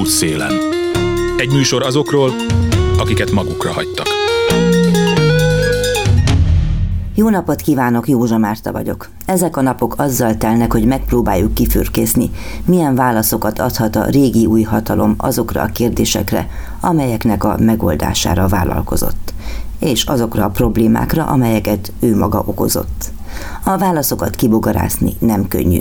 [0.00, 0.52] Útszélen.
[1.36, 2.30] Egy műsor azokról,
[2.98, 4.06] akiket magukra hagytak.
[7.14, 9.08] Jó napot kívánok, Józsa Márta vagyok.
[9.26, 12.30] Ezek a napok azzal telnek, hogy megpróbáljuk kifürkészni,
[12.64, 16.48] milyen válaszokat adhat a régi új hatalom azokra a kérdésekre,
[16.80, 19.32] amelyeknek a megoldására vállalkozott,
[19.78, 23.10] és azokra a problémákra, amelyeket ő maga okozott.
[23.64, 25.80] A válaszokat kibogarászni nem könnyű.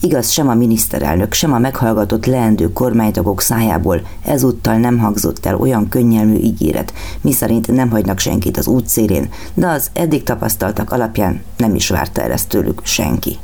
[0.00, 5.88] Igaz, sem a miniszterelnök, sem a meghallgatott leendő kormánytagok szájából ezúttal nem hangzott el olyan
[5.88, 11.88] könnyelmű ígéret, miszerint nem hagynak senkit az útszélén, de az eddig tapasztaltak alapján nem is
[11.88, 13.38] várta el ezt tőlük senki.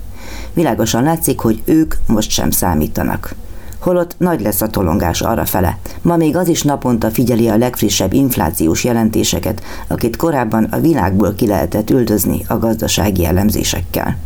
[0.52, 3.34] Világosan látszik, hogy ők most sem számítanak
[3.80, 5.78] holott nagy lesz a tolongás arra fele.
[6.02, 11.46] Ma még az is naponta figyeli a legfrissebb inflációs jelentéseket, akit korábban a világból ki
[11.46, 14.16] lehetett üldözni a gazdasági elemzésekkel.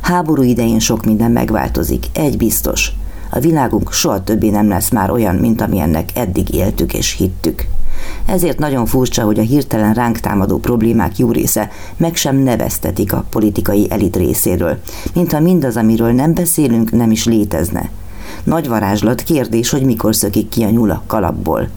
[0.00, 2.92] Háború idején sok minden megváltozik, egy biztos.
[3.30, 7.66] A világunk soha többé nem lesz már olyan, mint amilyennek eddig éltük és hittük.
[8.26, 13.24] Ezért nagyon furcsa, hogy a hirtelen ránk támadó problémák jó része meg sem neveztetik a
[13.30, 14.78] politikai elit részéről,
[15.14, 17.90] mintha mindaz, amiről nem beszélünk, nem is létezne–
[18.44, 21.68] nagy varázslat kérdés, hogy mikor szökik ki a nyúl a kalapból.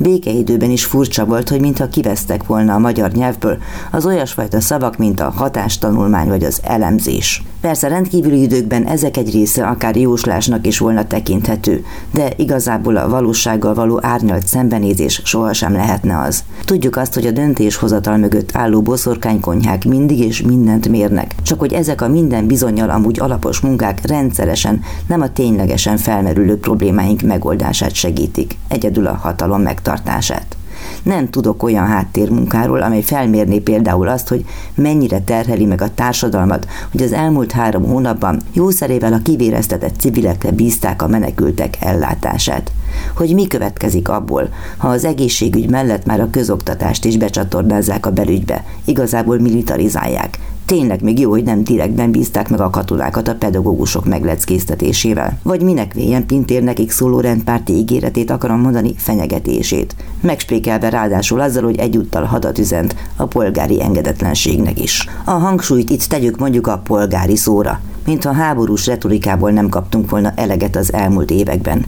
[0.00, 3.58] Békeidőben is furcsa volt, hogy mintha kivesztek volna a magyar nyelvből
[3.90, 7.42] az olyasfajta szavak, mint a hatástanulmány vagy az elemzés.
[7.60, 13.74] Persze rendkívüli időkben ezek egy része akár jóslásnak is volna tekinthető, de igazából a valósággal
[13.74, 16.44] való árnyalt szembenézés sohasem lehetne az.
[16.64, 22.00] Tudjuk azt, hogy a döntéshozatal mögött álló boszorkánykonyhák mindig és mindent mérnek, csak hogy ezek
[22.00, 29.06] a minden bizonyal amúgy alapos munkák rendszeresen nem a ténylegesen felmerülő problémáink megoldását segítik, egyedül
[29.06, 30.56] a hatalom megtartását.
[31.02, 34.44] Nem tudok olyan háttérmunkáról, amely felmérné például azt, hogy
[34.74, 41.02] mennyire terheli meg a társadalmat, hogy az elmúlt három hónapban jószerével a kivéreztetett civilekre bízták
[41.02, 42.72] a menekültek ellátását.
[43.16, 48.64] Hogy mi következik abból, ha az egészségügy mellett már a közoktatást is becsatornázzák a belügybe,
[48.84, 55.38] igazából militarizálják, Tényleg még jó, hogy nem direktben bízták meg a katonákat a pedagógusok megleckéztetésével.
[55.42, 59.94] Vagy minek véljen Pintér nekik szóló rendpárti ígéretét akarom mondani, fenyegetését.
[60.20, 65.08] Megsprékelve ráadásul azzal, hogy egyúttal hadat üzent a polgári engedetlenségnek is.
[65.24, 70.76] A hangsúlyt itt tegyük mondjuk a polgári szóra, mintha háborús retorikából nem kaptunk volna eleget
[70.76, 71.84] az elmúlt években,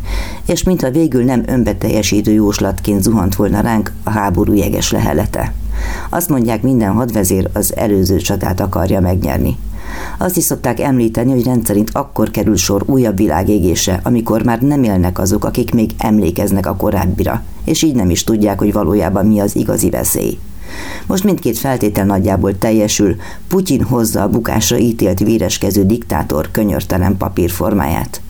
[0.46, 5.52] és mintha végül nem önbeteljesítő jóslatként zuhant volna ránk a háború jeges lehelete.
[6.10, 9.56] Azt mondják, minden hadvezér az előző csatát akarja megnyerni.
[10.18, 15.18] Azt is szokták említeni, hogy rendszerint akkor kerül sor újabb világégése, amikor már nem élnek
[15.18, 19.56] azok, akik még emlékeznek a korábbira, és így nem is tudják, hogy valójában mi az
[19.56, 20.38] igazi veszély.
[21.06, 23.16] Most mindkét feltétel nagyjából teljesül,
[23.48, 28.20] Putyin hozza a bukásra ítélt véreskező diktátor könyörtelen papírformáját.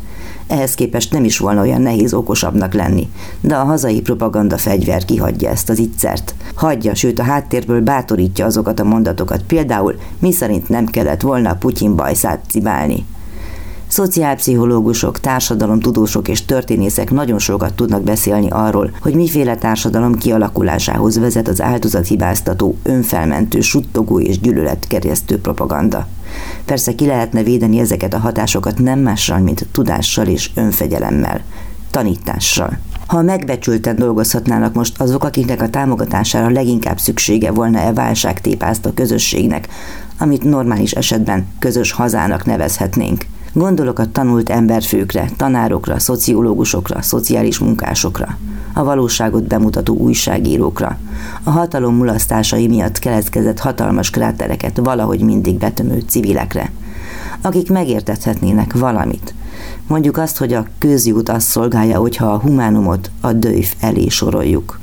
[0.46, 3.08] Ehhez képest nem is volna olyan nehéz okosabbnak lenni,
[3.40, 6.34] de a hazai propaganda fegyver kihagyja ezt az ittszert.
[6.54, 11.96] Hagyja, sőt a háttérből bátorítja azokat a mondatokat, például mi szerint nem kellett volna Putyin
[11.96, 13.04] bajszát cibálni.
[13.90, 21.62] Szociálpszichológusok, társadalomtudósok és történészek nagyon sokat tudnak beszélni arról, hogy miféle társadalom kialakulásához vezet az
[21.62, 26.06] áldozathibáztató, önfelmentő, suttogó és gyűlöletkerjesztő propaganda.
[26.64, 31.40] Persze ki lehetne védeni ezeket a hatásokat nem mással, mint tudással és önfegyelemmel,
[31.90, 32.78] tanítással.
[33.06, 39.68] Ha megbecsülten dolgozhatnának most azok, akiknek a támogatására leginkább szüksége volna e válságtépázt a közösségnek,
[40.18, 43.26] amit normális esetben közös hazának nevezhetnénk.
[43.52, 48.38] Gondolok a tanult emberfőkre, tanárokra, szociológusokra, szociális munkásokra,
[48.74, 50.98] a valóságot bemutató újságírókra,
[51.42, 56.70] a hatalom mulasztásai miatt keletkezett hatalmas krátereket valahogy mindig betömő civilekre,
[57.40, 59.34] akik megértethetnének valamit.
[59.86, 64.80] Mondjuk azt, hogy a közjút azt szolgálja, hogyha a humánumot a dőf elé soroljuk.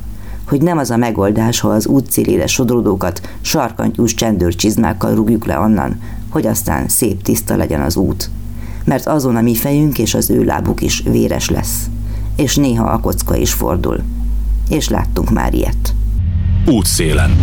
[0.47, 6.47] Hogy nem az a megoldás, ha az útcélére sodródókat sarkantyús csendőrcsizmákkal rúgjuk le onnan, hogy
[6.47, 8.29] aztán szép tiszta legyen az út
[8.87, 11.89] mert azon a mi fejünk és az ő lábuk is véres lesz.
[12.35, 14.03] És néha a kocka is fordul.
[14.69, 15.93] És láttunk már ilyet.
[16.65, 17.41] Útszélen.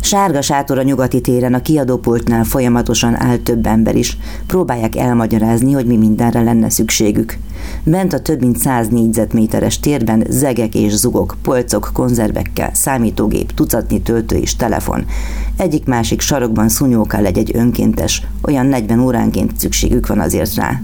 [0.00, 4.18] Sárga sátor a nyugati téren a kiadópultnál folyamatosan áll több ember is.
[4.46, 7.38] Próbálják elmagyarázni, hogy mi mindenre lenne szükségük.
[7.84, 14.36] Bent a több mint 100 négyzetméteres térben zegek és zugok, polcok, konzervekkel, számítógép, tucatnyi töltő
[14.36, 15.04] és telefon.
[15.56, 20.80] Egyik-másik sarokban szunyókál egy-egy önkéntes, olyan 40 óránként szükségük van azért rá.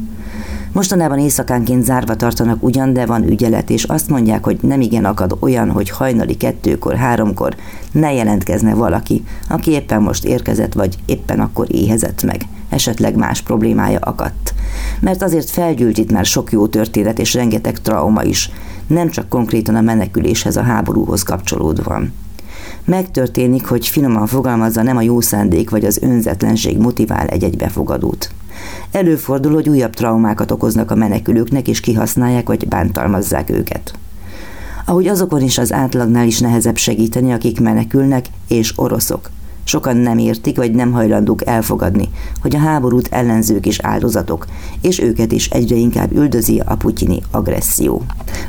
[0.72, 5.36] Mostanában éjszakánként zárva tartanak ugyan, de van ügyelet, és azt mondják, hogy nem igen akad
[5.40, 7.56] olyan, hogy hajnali kettőkor, háromkor
[7.92, 12.40] ne jelentkezne valaki, aki éppen most érkezett, vagy éppen akkor éhezett meg.
[12.70, 14.54] Esetleg más problémája akadt.
[15.00, 18.50] Mert azért felgyűlt itt már sok jó történet és rengeteg trauma is,
[18.86, 22.00] nem csak konkrétan a meneküléshez, a háborúhoz kapcsolódva.
[22.84, 28.30] Megtörténik, hogy finoman fogalmazza, nem a jó szándék vagy az önzetlenség motivál egy-egy befogadót.
[28.90, 33.92] Előfordul, hogy újabb traumákat okoznak a menekülőknek, és kihasználják vagy bántalmazzák őket.
[34.84, 39.30] Ahogy azokon is az átlagnál is nehezebb segíteni, akik menekülnek, és oroszok–
[39.64, 42.08] Sokan nem értik, vagy nem hajlandók elfogadni,
[42.40, 44.46] hogy a háborút ellenzők is áldozatok,
[44.80, 48.02] és őket is egyre inkább üldözi a putyini agresszió.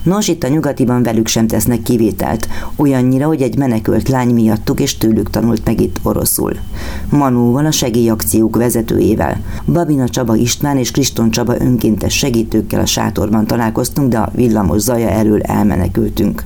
[0.04, 4.98] Nos, itt a nyugatiban velük sem tesznek kivételt, olyannyira, hogy egy menekült lány miattuk és
[4.98, 6.54] tőlük tanult meg itt oroszul.
[7.10, 14.10] Manóval, a segélyakciók vezetőjével, Babina Csaba István és Kriston Csaba önkéntes segítőkkel a sátorban találkoztunk,
[14.10, 16.44] de a villamos zaja elől elmenekültünk.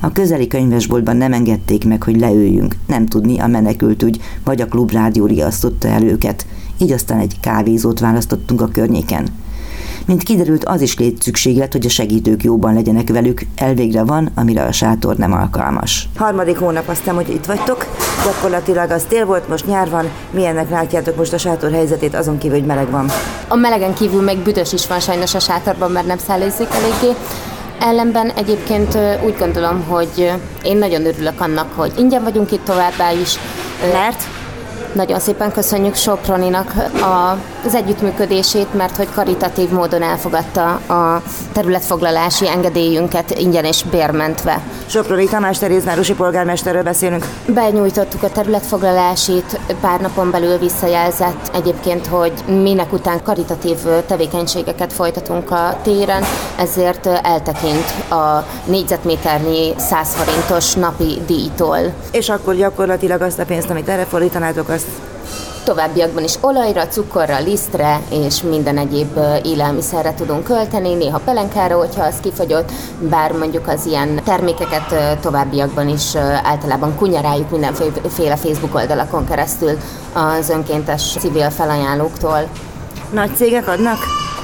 [0.00, 5.26] A közeli könyvesboltban nem engedték meg, hogy leüljünk, nem tudni a menekültügy, vagy a klubrádió
[5.26, 6.46] riasztotta el őket,
[6.78, 9.28] így aztán egy kávézót választottunk a környéken.
[10.06, 14.72] Mint kiderült, az is létszükséglet, hogy a segítők jóban legyenek velük, elvégre van, amire a
[14.72, 16.08] sátor nem alkalmas.
[16.16, 17.86] Harmadik hónap aztán, hogy itt vagytok,
[18.24, 22.58] gyakorlatilag az tél volt, most nyár van, milyennek látjátok most a sátor helyzetét, azon kívül,
[22.58, 23.06] hogy meleg van?
[23.48, 27.18] A melegen kívül még büdös is van sajnos a sátorban, mert nem szállézik eléggé.
[27.80, 30.32] Ellenben egyébként úgy gondolom, hogy
[30.62, 33.38] én nagyon örülök annak, hogy ingyen vagyunk itt továbbá is.
[33.92, 34.37] Mert?
[34.92, 36.72] Nagyon szépen köszönjük Soproninak
[37.66, 44.62] az együttműködését, mert hogy karitatív módon elfogadta a területfoglalási engedélyünket ingyen és bérmentve.
[44.86, 47.26] Soproni Tamás Terézvárosi polgármesterről beszélünk.
[47.46, 53.76] Benyújtottuk a területfoglalásit, pár napon belül visszajelzett egyébként, hogy minek után karitatív
[54.06, 56.22] tevékenységeket folytatunk a téren,
[56.58, 61.78] ezért eltekint a négyzetméternyi 100 forintos napi díjtól.
[62.12, 64.88] És akkor gyakorlatilag azt a pénzt, amit erre fordítanátok, azt
[65.64, 72.14] továbbiakban is olajra, cukorra, lisztre és minden egyéb élelmiszerre tudunk költeni, néha pelenkára, hogyha az
[72.22, 79.78] kifogyott, bár mondjuk az ilyen termékeket továbbiakban is általában kunyaráljuk mindenféle Facebook oldalakon keresztül
[80.12, 82.48] az önkéntes civil felajánlóktól.
[83.12, 83.98] Nagy cégek adnak?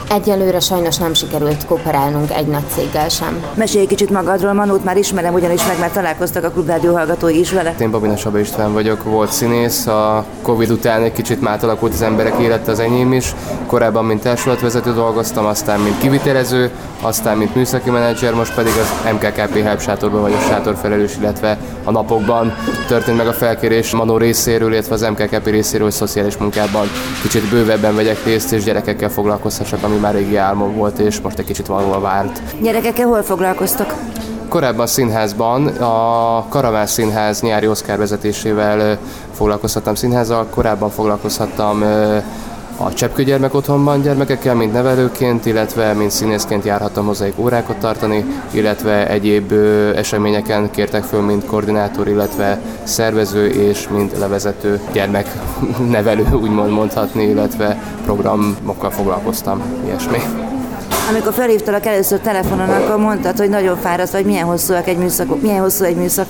[0.08, 3.44] Egyelőre sajnos nem sikerült kooperálnunk egy nagy céggel sem.
[3.54, 7.74] Mesélj kicsit magadról, Manót már ismerem, ugyanis meg már találkoztak a klubrádió hallgatói is vele.
[7.80, 12.02] Én Babina Saba István vagyok, volt színész, a Covid után egy kicsit már alakult az
[12.02, 13.34] emberek élete, az enyém is.
[13.66, 19.62] Korábban, mint társulatvezető dolgoztam, aztán mint kivitelező, aztán mint műszaki menedzser, most pedig az MKKP
[19.62, 22.54] Help sátorban vagyok sátorfelelős, illetve a napokban
[22.86, 26.86] történt meg a felkérés Manó részéről, illetve az MKKP részéről, hogy szociális munkában
[27.22, 31.44] kicsit bővebben vegyek részt, és gyerekekkel foglalkozhassak, ami már régi álmom volt, és most egy
[31.44, 32.42] kicsit valóban vált.
[32.60, 33.94] Gyerekekkel hol foglalkoztok?
[34.48, 38.98] Korábban színházban, a Karaván Színház nyári Oszkár vezetésével
[39.32, 41.84] foglalkozhattam színházzal, korábban foglalkozhattam
[42.76, 49.08] a Cseppkő gyermek otthonban gyermekekkel, mint nevelőként, illetve mint színészként járhattam hozzájuk órákat tartani, illetve
[49.08, 49.52] egyéb
[49.94, 58.90] eseményeken kértek föl, mint koordinátor, illetve szervező és mint levezető gyermeknevelő, úgymond mondhatni, illetve programokkal
[58.90, 60.18] foglalkoztam, ilyesmi.
[61.08, 65.60] Amikor felhívtalak először telefonon, akkor mondtad, hogy nagyon fáradt vagy, milyen hosszúak egy műszak, milyen
[65.60, 66.26] hosszú egy műszak?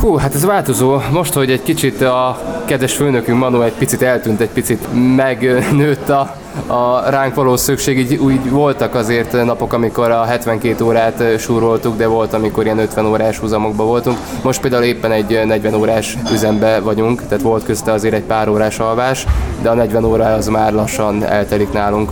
[0.00, 0.96] Hú, hát ez változó.
[1.12, 4.86] Most, hogy egy kicsit a kedves főnökünk Manu egy picit eltűnt, egy picit
[5.16, 6.36] megnőtt a,
[6.66, 12.06] a ránk való szükség, így úgy voltak azért napok, amikor a 72 órát súroltuk, de
[12.06, 14.18] volt, amikor ilyen 50 órás húzamokban voltunk.
[14.42, 18.78] Most például éppen egy 40 órás üzembe vagyunk, tehát volt közte azért egy pár órás
[18.78, 19.26] alvás,
[19.62, 22.10] de a 40 óra az már lassan eltelik nálunk.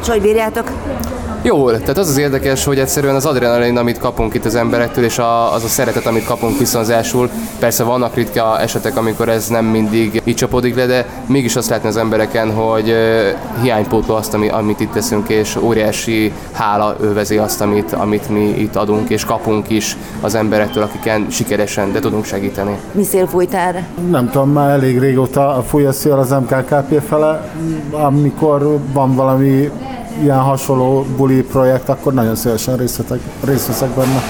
[0.00, 0.70] És hogy bírjátok?
[1.46, 5.18] Jól, tehát az az érdekes, hogy egyszerűen az adrenalin, amit kapunk itt az emberektől, és
[5.18, 10.22] a, az a szeretet, amit kapunk viszonzásul, persze vannak ritka esetek, amikor ez nem mindig
[10.24, 12.94] így csapódik le, de mégis azt látni az embereken, hogy
[13.62, 18.76] hiánypótló azt, ami, amit itt teszünk, és óriási hála övezi azt, amit, amit mi itt
[18.76, 22.78] adunk, és kapunk is az emberektől, akiken sikeresen, de tudunk segíteni.
[22.92, 23.86] Mi szél fújt erre?
[24.10, 27.50] Nem tudom, már elég régóta fúj a szél az MKKP fele,
[27.90, 29.70] amikor van valami
[30.22, 34.22] ilyen hasonló buli projekt, akkor nagyon szívesen részt veszek benne.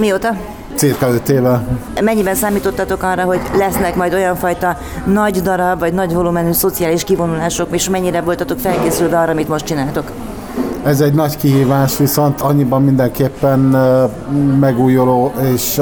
[0.00, 0.36] Mióta?
[0.74, 1.66] Cirka 5 éve.
[2.00, 7.68] Mennyiben számítottatok arra, hogy lesznek majd olyan fajta nagy darab, vagy nagy volumenű szociális kivonulások,
[7.70, 10.10] és mennyire voltatok felkészülve arra, amit most csináltok?
[10.84, 13.58] Ez egy nagy kihívás, viszont annyiban mindenképpen
[14.60, 15.80] megújuló és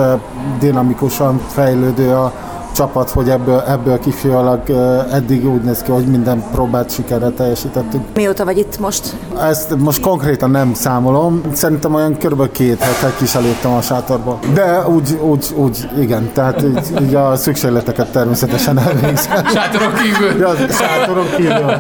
[0.59, 2.33] dinamikusan fejlődő a
[2.77, 4.71] csapat, hogy ebből, ebből kifolyólag
[5.13, 8.01] eddig úgy néz ki, hogy minden próbát sikerre teljesítettük.
[8.15, 9.17] Mióta vagy itt most?
[9.41, 12.53] Ezt most konkrétan nem számolom, szerintem olyan kb.
[12.53, 14.39] két hetet is eléptem a sátorba.
[14.55, 19.47] De úgy, úgy, úgy igen, tehát így, így a szükségleteket természetesen elvégzem.
[19.47, 20.41] Sátoron kívül?
[20.41, 21.73] Ja, sátoron kívül.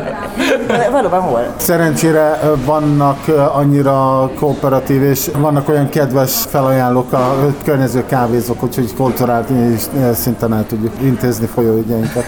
[0.90, 1.54] Valóban hol?
[1.56, 9.80] Szerencsére vannak annyira kooperatív, és vannak olyan kedves felajánlók a környező kávézók, úgyhogy kulturális
[10.14, 12.24] szinten el tudjuk intézni folyóügyeinket.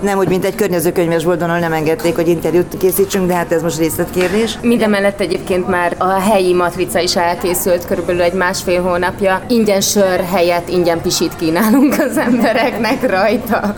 [0.00, 3.78] Nem úgy, mint egy környezőkönyvesbolton, ahol nem engedték, hogy interjút készítsünk, de hát ez most
[3.78, 4.58] részletkérdés.
[4.62, 9.40] Mindemellett egyébként már a helyi matrica is elkészült körülbelül egy másfél hónapja.
[9.48, 13.74] Ingyen sör helyett ingyen pisit kínálunk az embereknek rajta.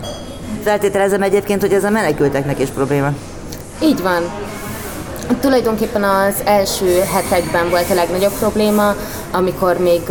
[0.63, 3.09] Feltételezem egyébként, hogy ez a menekülteknek is probléma.
[3.83, 4.23] Így van.
[5.41, 8.95] Tulajdonképpen az első hetekben volt a legnagyobb probléma,
[9.33, 10.03] amikor még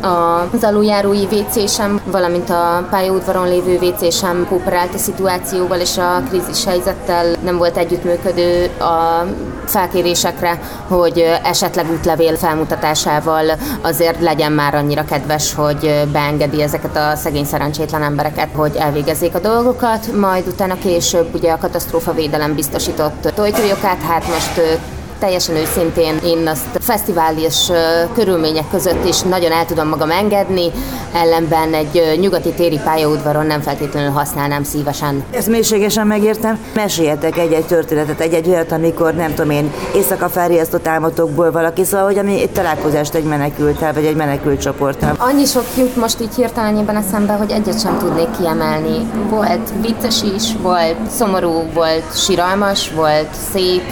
[0.00, 6.64] az aluljárói WC valamint a pályaudvaron lévő WC sem kooperált a szituációval és a krízis
[6.64, 7.36] helyzettel.
[7.44, 9.26] Nem volt együttműködő a
[9.64, 13.44] felkérésekre, hogy esetleg útlevél felmutatásával
[13.82, 19.38] azért legyen már annyira kedves, hogy beengedi ezeket a szegény szerencsétlen embereket, hogy elvégezzék a
[19.38, 24.80] dolgokat, majd utána később ugye a katasztrófa védelem biztosított tojtójokát, hát most
[25.18, 27.72] teljesen őszintén én azt fesztivál és
[28.14, 30.70] körülmények között is nagyon el tudom magam engedni,
[31.12, 35.24] ellenben egy nyugati téri pályaudvaron nem feltétlenül használnám szívesen.
[35.30, 36.58] Ezt mélységesen megértem.
[36.74, 42.18] Meséljetek egy-egy történetet, egy-egy olyat, amikor nem tudom én, éjszaka felriasztott álmotokból valaki, szóval, hogy
[42.18, 45.14] ami egy találkozást egy menekültel, vagy egy menekült csoporttal.
[45.18, 49.10] Annyi sok jut most így hirtelenében eszembe, hogy egyet sem tudnék kiemelni.
[49.28, 53.82] Volt vicces is, volt szomorú, volt siralmas, volt szép,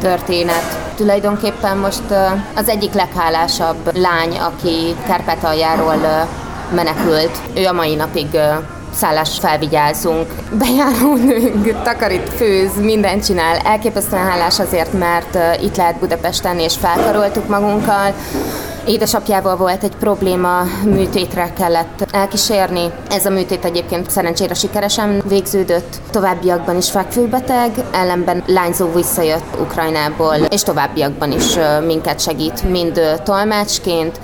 [0.00, 0.94] történet.
[0.96, 2.02] Tulajdonképpen most
[2.54, 6.28] az egyik leghálásabb lány, aki Kárpátaljáról
[6.74, 8.38] menekült, ő a mai napig
[8.94, 10.32] szállás felvigyázunk,
[10.64, 13.56] bejárónőnk, takarít, főz, mindent csinál.
[13.56, 18.14] Elképesztően hálás azért, mert itt lehet Budapesten, és felkaroltuk magunkkal.
[18.88, 22.90] Édesapjával volt egy probléma, műtétre kellett elkísérni.
[23.10, 26.00] Ez a műtét egyébként szerencsére sikeresen végződött.
[26.10, 34.20] Továbbiakban is fekvőbeteg, ellenben lányzó visszajött Ukrajnából, és továbbiakban is minket segít, mind tolmácsként,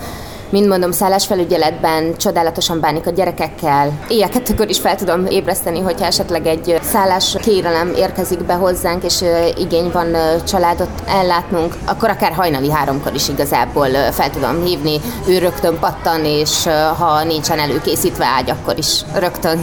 [0.54, 3.92] mind mondom, szállásfelügyeletben csodálatosan bánik a gyerekekkel.
[4.08, 4.30] Éjjel
[4.66, 9.24] is fel tudom ébreszteni, hogyha esetleg egy szállás kérelem érkezik be hozzánk, és
[9.56, 15.00] igény van családot ellátnunk, akkor akár hajnali háromkor is igazából fel tudom hívni.
[15.28, 16.64] Ő rögtön pattan, és
[16.98, 19.58] ha nincsen előkészítve ágy, akkor is rögtön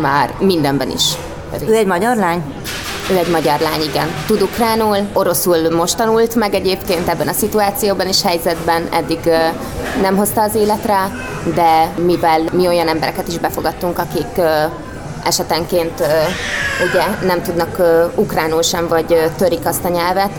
[0.00, 1.04] már mindenben is.
[1.68, 2.42] Ő egy magyar lány?
[3.10, 4.08] Ő egy magyar lány, igen.
[4.26, 9.18] Tud ukránul, oroszul most tanult meg egyébként ebben a szituációban és helyzetben, eddig
[10.00, 11.10] nem hozta az életre,
[11.54, 14.40] de mivel mi olyan embereket is befogadtunk, akik
[15.24, 16.02] esetenként
[16.90, 17.76] ugye nem tudnak
[18.14, 20.30] ukránul sem, vagy törik azt a nyelvet,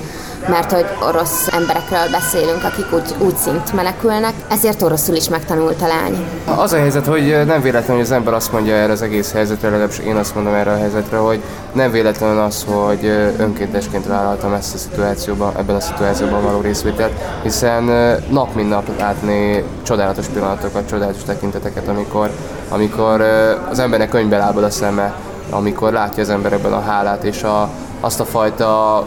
[0.50, 5.88] mert hogy orosz emberekről beszélünk, akik úgy, úgy szint menekülnek, ezért oroszul is megtanult a
[5.88, 6.26] lány.
[6.58, 9.70] Az a helyzet, hogy nem véletlenül, hogy az ember azt mondja erre az egész helyzetre,
[9.70, 11.42] legalábbis én azt mondom erre a helyzetre, hogy
[11.74, 13.06] nem véletlenül az, hogy
[13.38, 17.84] önkéntesként vállaltam ezt a szituációban, ebben a szituációban való részvételt, hiszen
[18.30, 22.30] nap mint nap látni csodálatos pillanatokat, csodálatos tekinteteket, amikor,
[22.70, 23.22] amikor
[23.70, 25.14] az embernek könyvbe lábad a szeme,
[25.50, 27.70] amikor látja az ember ebben a hálát és a,
[28.00, 29.04] azt a fajta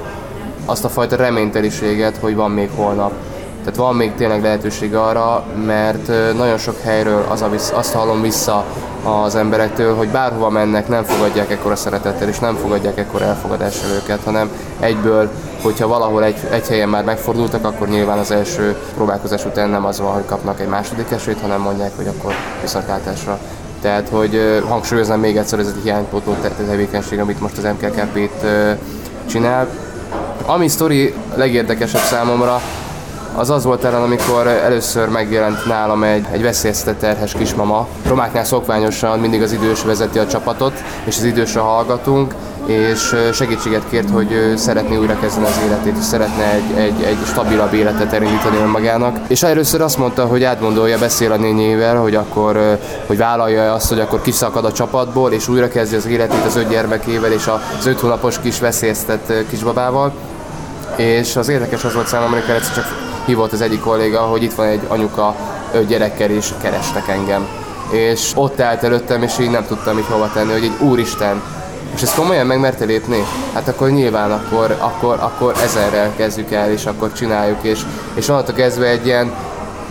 [0.65, 3.13] azt a fajta reményteliséget, hogy van még holnap.
[3.59, 8.23] Tehát van még tényleg lehetőség arra, mert nagyon sok helyről az a vissz, azt hallom
[8.23, 8.65] vissza
[9.05, 14.21] az emberektől, hogy bárhova mennek, nem fogadják ekkora szeretettel, és nem fogadják ekkora elfogadással őket,
[14.25, 15.31] hanem egyből,
[15.63, 20.01] hogyha valahol egy, egy helyen már megfordultak, akkor nyilván az első próbálkozás után nem az
[20.01, 23.39] van, hogy kapnak egy második esélyt, hanem mondják, hogy akkor viszontlátásra.
[23.81, 26.35] Tehát, hogy hangsúlyoznám még egyszer, ez egy hiánypótló
[26.67, 28.47] tevékenység, amit most az MKKP t
[29.27, 29.69] csinál,
[30.47, 32.61] ami sztori legérdekesebb számomra,
[33.37, 37.87] az az volt ellen, amikor először megjelent nálam egy, egy veszélyeztetett terhes kismama.
[38.07, 42.35] Romáknál szokványosan mindig az idős vezeti a csapatot, és az idősre hallgatunk,
[42.67, 47.73] és segítséget kért, hogy szeretné újra kezdeni az életét, és szeretne egy, egy, egy stabilabb
[47.73, 49.19] életet elindítani önmagának.
[49.29, 54.01] És először azt mondta, hogy átgondolja, beszél a nényével, hogy akkor hogy vállalja azt, hogy
[54.01, 58.01] akkor kiszakad a csapatból, és újra kezdi az életét az öt gyermekével és az öt
[58.01, 60.13] hónapos kis veszélyeztett kisbabával
[60.97, 62.85] és az érdekes az volt számomra, amikor egyszer csak
[63.25, 65.35] hívott az egyik kolléga, hogy itt van egy anyuka
[65.73, 67.47] öt gyerekkel, és kerestek engem.
[67.91, 71.43] És ott állt előttem, és így nem tudtam mit hova tenni, hogy egy úristen,
[71.95, 73.25] és ezt komolyan megmerte lépni?
[73.53, 77.81] Hát akkor nyilván akkor, akkor, akkor ezerrel kezdjük el, és akkor csináljuk, és,
[78.15, 79.33] és onnantól kezdve egy ilyen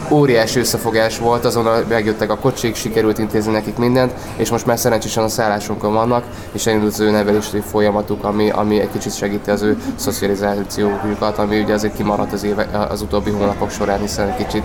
[0.10, 5.24] óriási összefogás volt, azonnal megjöttek a kocsik, sikerült intézni nekik mindent, és most már szerencsésen
[5.24, 9.62] a szállásunkon vannak, és elindult az ő nevelési folyamatuk, ami, ami egy kicsit segíti az
[9.62, 14.64] ő szocializációjukat, ami ugye azért kimaradt az, éve, az utóbbi hónapok során, hiszen egy kicsit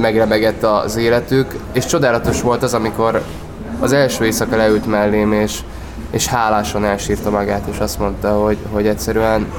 [0.00, 3.22] megremegett az életük, és csodálatos volt az, amikor
[3.80, 5.60] az első éjszaka leült mellém, és
[6.14, 9.52] és hálásan elsírta magát, és azt mondta, hogy, hogy egyszerűen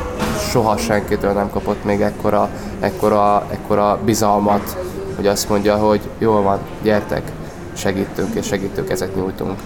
[0.50, 4.78] soha senkitől nem kapott még ekkora, ekkora, ekkora bizalmat,
[5.16, 7.32] hogy azt mondja, hogy jól van, gyertek,
[7.74, 9.60] segítünk és segítő kezet nyújtunk.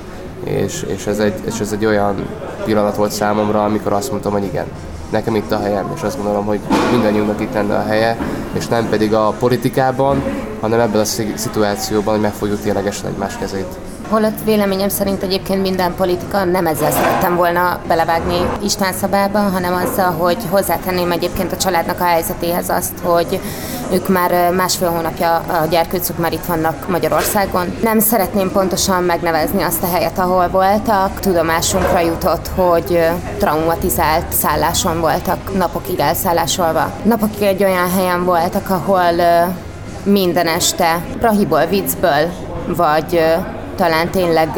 [0.44, 2.28] És, és, ez egy, és ez egy olyan
[2.66, 4.66] pillanat volt számomra, amikor azt mondtam, hogy igen,
[5.12, 6.60] nekem itt a helyem, és azt gondolom, hogy
[6.92, 8.18] mindannyiunknak itt lenne a helye,
[8.54, 10.24] és nem pedig a politikában,
[10.62, 13.78] hanem ebben a szituációban, hogy megfogjuk ténylegesen egymás kezét.
[14.10, 20.12] Holott véleményem szerint egyébként minden politika nem ezzel szerettem volna belevágni István szabába, hanem azzal,
[20.12, 23.40] hogy hozzátenném egyébként a családnak a helyzetéhez azt, hogy
[23.92, 27.78] ők már másfél hónapja a gyerkőcük már itt vannak Magyarországon.
[27.84, 31.20] Nem szeretném pontosan megnevezni azt a helyet, ahol voltak.
[31.20, 33.00] Tudomásunkra jutott, hogy
[33.38, 36.92] traumatizált szálláson voltak, napokig elszállásolva.
[37.04, 39.12] Napokig egy olyan helyen voltak, ahol
[40.04, 42.32] minden este prahiból, viccből,
[42.68, 43.24] vagy
[43.80, 44.50] talán tényleg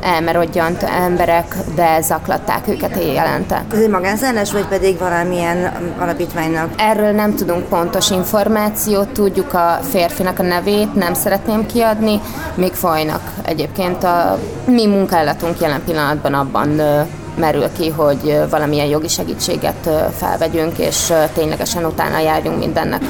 [0.00, 3.64] elmerodjant emberek, de zaklatták őket éjjelente.
[3.72, 6.70] Ez egy magánszállás, vagy pedig valamilyen alapítványnak?
[6.76, 12.20] Erről nem tudunk pontos információt, tudjuk a férfinak a nevét, nem szeretném kiadni,
[12.54, 13.22] még folynak.
[13.44, 16.68] Egyébként a mi munkálatunk jelen pillanatban abban
[17.38, 23.02] merül ki, hogy valamilyen jogi segítséget felvegyünk, és ténylegesen utána járjunk mindennek,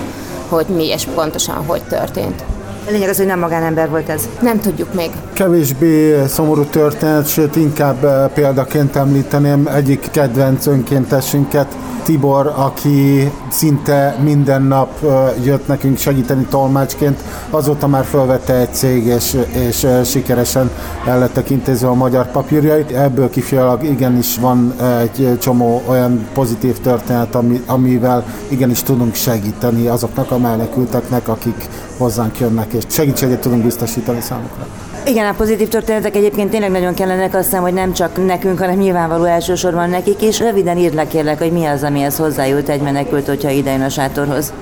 [0.49, 2.45] hogy mi és pontosan hogy történt.
[2.91, 4.29] Lényeg az, hogy nem magánember volt ez.
[4.41, 5.11] Nem tudjuk még.
[5.33, 14.63] Kevésbé szomorú történet, sőt inkább eh, példaként említeném egyik kedvenc önkéntesünket, Tibor, aki szinte minden
[14.63, 19.37] nap eh, jött nekünk segíteni tolmácsként, azóta már felvette egy cég, és,
[19.69, 20.71] és eh, sikeresen
[21.07, 22.91] el lettek intézve a magyar papírjait.
[22.91, 30.31] Ebből kifolyólag igenis van egy csomó olyan pozitív történet, ami, amivel igenis tudunk segíteni azoknak
[30.31, 31.69] a menekülteknek, akik
[31.99, 34.67] hozzánk jönnek, és segítséget tudunk biztosítani számukra.
[35.07, 38.77] Igen, a pozitív történetek egyébként tényleg nagyon kellenek, azt hiszem, hogy nem csak nekünk, hanem
[38.77, 40.39] nyilvánvaló elsősorban nekik is.
[40.39, 44.53] Röviden írd le kérlek, hogy mi az, amihez hozzájut egy menekült, hogyha idejön a sátorhoz.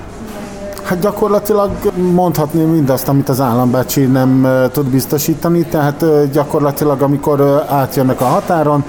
[0.83, 1.71] Hát gyakorlatilag
[2.13, 8.83] mondhatni mindazt, amit az állambácsi nem tud biztosítani, tehát gyakorlatilag amikor átjönnek a határon,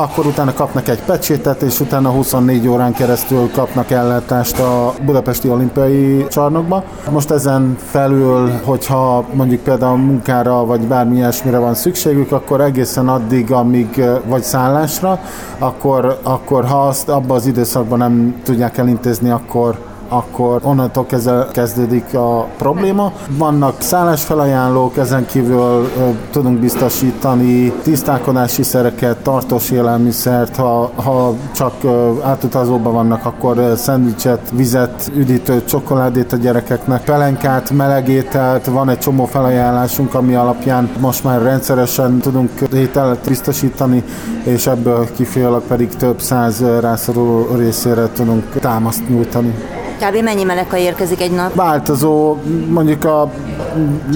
[0.00, 6.26] akkor utána kapnak egy pecsétet, és utána 24 órán keresztül kapnak ellátást a Budapesti Olimpiai
[6.28, 6.84] Csarnokba.
[7.10, 13.52] Most ezen felül, hogyha mondjuk például munkára vagy bármi ilyesmire van szükségük, akkor egészen addig,
[13.52, 15.20] amíg vagy szállásra,
[15.58, 22.14] akkor, akkor ha azt abban az időszakban nem tudják elintézni, akkor akkor onnantól kezdve kezdődik
[22.14, 23.12] a probléma.
[23.28, 25.88] Vannak szállásfelajánlók, ezen kívül
[26.30, 31.74] tudunk biztosítani tisztálkodási szereket, tartós élelmiszert, ha, ha csak
[32.24, 40.14] átutazóban vannak, akkor szendvicset, vizet, üdítőt, csokoládét a gyerekeknek, pelenkát, melegételt, van egy csomó felajánlásunk,
[40.14, 44.04] ami alapján most már rendszeresen tudunk ételt biztosítani,
[44.42, 49.54] és ebből kifolyólag pedig több száz rászoruló részére tudunk támaszt nyújtani.
[50.00, 50.22] Kb.
[50.22, 51.54] mennyi meleka érkezik egy nap?
[51.54, 52.36] Változó,
[52.68, 53.30] mondjuk a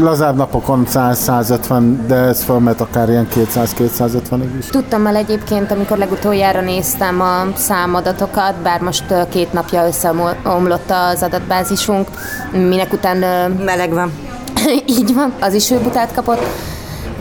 [0.01, 4.67] lazább napokon 100-150, de ez fölmet akár ilyen 200-250-ig is.
[4.67, 12.09] Tudtam el egyébként, amikor legutoljára néztem a számadatokat, bár most két napja összeomlott az adatbázisunk,
[12.53, 13.51] minek után...
[13.65, 14.13] Meleg van.
[14.99, 16.43] Így van, az is őbutát kapott.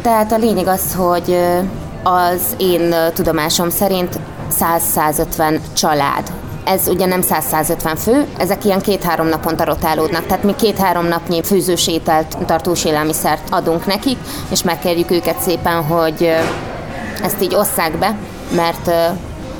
[0.01, 1.37] Tehát a lényeg az, hogy
[2.03, 4.19] az én tudomásom szerint
[4.59, 6.31] 100-150 család
[6.65, 11.87] ez ugye nem 100-150 fő, ezek ilyen két-három naponta rotálódnak, tehát mi két-három napnyi főzős
[11.87, 14.17] ételt, tartós élelmiszert adunk nekik,
[14.51, 16.31] és megkérjük őket szépen, hogy
[17.23, 18.15] ezt így osszák be,
[18.55, 18.91] mert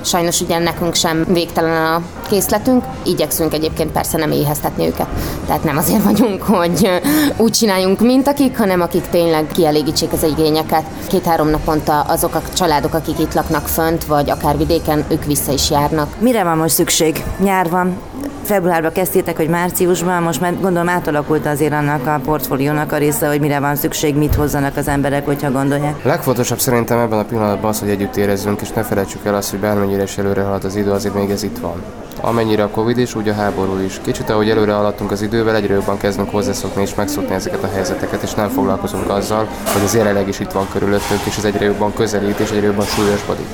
[0.04, 5.08] Sajnos ugye nekünk sem végtelen a készletünk, igyekszünk egyébként persze nem éheztetni őket.
[5.46, 6.90] Tehát nem azért vagyunk, hogy
[7.38, 10.84] úgy csináljunk, mint akik, hanem akik tényleg kielégítsék az igényeket.
[11.08, 15.70] Két-három naponta azok a családok, akik itt laknak fönt, vagy akár vidéken, ők vissza is
[15.70, 16.20] járnak.
[16.20, 17.24] Mire van most szükség?
[17.40, 17.98] Nyár van,
[18.44, 23.40] februárban kezdtétek, hogy márciusban, most már gondolom átalakult azért annak a portfóliónak a része, hogy
[23.40, 26.04] mire van szükség, mit hozzanak az emberek, hogyha gondolják.
[26.04, 29.60] Legfontosabb szerintem ebben a pillanatban az, hogy együtt érezzünk, és ne felejtsük el azt, hogy
[29.60, 31.84] bármennyire is előre halad az idő, azért még ez itt van.
[32.22, 34.00] Amennyire a Covid is, úgy a háború is.
[34.04, 38.22] Kicsit ahogy előre haladtunk az idővel, egyre jobban kezdünk hozzászokni és megszokni ezeket a helyzeteket,
[38.22, 41.94] és nem foglalkozunk azzal, hogy az jelenleg is itt van körülöttünk, és ez egyre jobban
[41.94, 43.48] közelít, és egyre jobban súlyosbodik.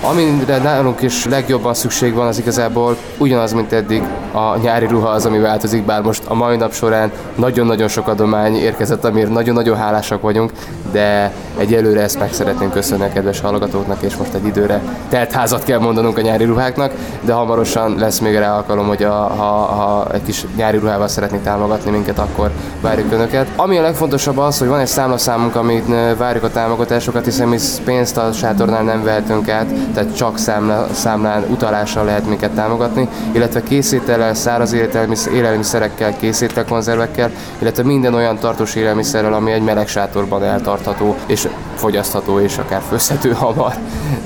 [0.00, 5.26] Amire nálunk is legjobban szükség van, az igazából ugyanaz, mint eddig a nyári ruha az,
[5.26, 10.20] ami változik, bár most a mai nap során nagyon-nagyon sok adomány érkezett, amiért nagyon-nagyon hálásak
[10.20, 10.52] vagyunk,
[10.92, 15.64] de egyelőre ezt meg szeretném köszönni a kedves hallgatóknak, és most egy időre telt házat
[15.64, 20.06] kell mondanunk a nyári ruháknak, de hamarosan lesz még rá alkalom, hogy a, ha, ha
[20.12, 23.48] egy kis nyári ruhával szeretnék támogatni minket, akkor várjuk Önöket.
[23.56, 28.16] Ami a legfontosabb az, hogy van egy számlaszámunk, amit várjuk a támogatásokat, hiszen mi pénzt
[28.16, 34.34] a sátornál nem vehetünk át, tehát csak számla, számlán utalással lehet minket támogatni, illetve készétellel,
[34.34, 34.72] száraz
[35.32, 42.58] élelmiszerekkel, készételkonzervekkel, illetve minden olyan tartós élelmiszerrel, ami egy meleg sátorban eltartható és fogyasztható és
[42.58, 43.74] akár főzhető hamar.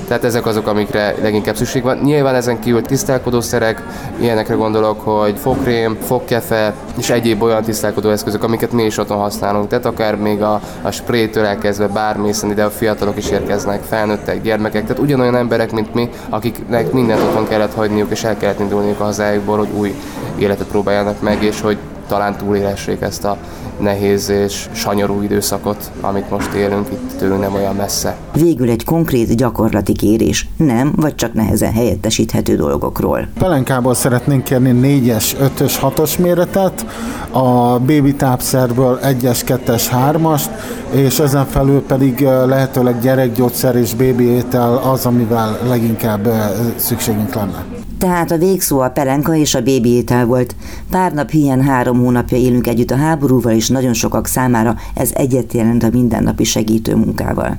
[0.07, 1.97] Tehát ezek azok, amikre leginkább szükség van.
[1.97, 3.83] Nyilván ezen kívül tisztálkodószerek,
[4.19, 9.67] ilyenekre gondolok, hogy fokrém, fogkefe és egyéb olyan tisztálkodó eszközök, amiket mi is otthon használunk.
[9.67, 14.41] Tehát akár még a, a sprétől elkezdve bármi, hiszen ide a fiatalok is érkeznek, felnőttek,
[14.41, 18.99] gyermekek, tehát ugyanolyan emberek, mint mi, akiknek mindent otthon kellett hagyniuk és el kellett indulniuk
[18.99, 19.95] a hazájukból, hogy új
[20.37, 23.37] életet próbáljanak meg, és hogy talán túlélhessék ezt a
[23.79, 28.15] nehéz és sanyarú időszakot, amit most élünk itt tőlünk nem olyan messze.
[28.33, 33.27] Végül egy konkrét gyakorlati kérés, nem vagy csak nehezen helyettesíthető dolgokról.
[33.39, 36.85] Pelenkából szeretnénk kérni 4-es, 5-ös, 6-os méretet,
[37.31, 40.49] a baby tápszerből 1-es, 2-es, 3-ast,
[40.91, 46.27] és ezen felül pedig lehetőleg gyerekgyógyszer és bébi étel az, amivel leginkább
[46.75, 47.80] szükségünk lenne.
[48.01, 50.55] Tehát a végszó a pelenka és a bébi étel volt.
[50.89, 55.53] Pár nap hülyen három hónapja élünk együtt a háborúval, és nagyon sokak számára ez egyet
[55.53, 57.57] jelent a mindennapi segítő munkával.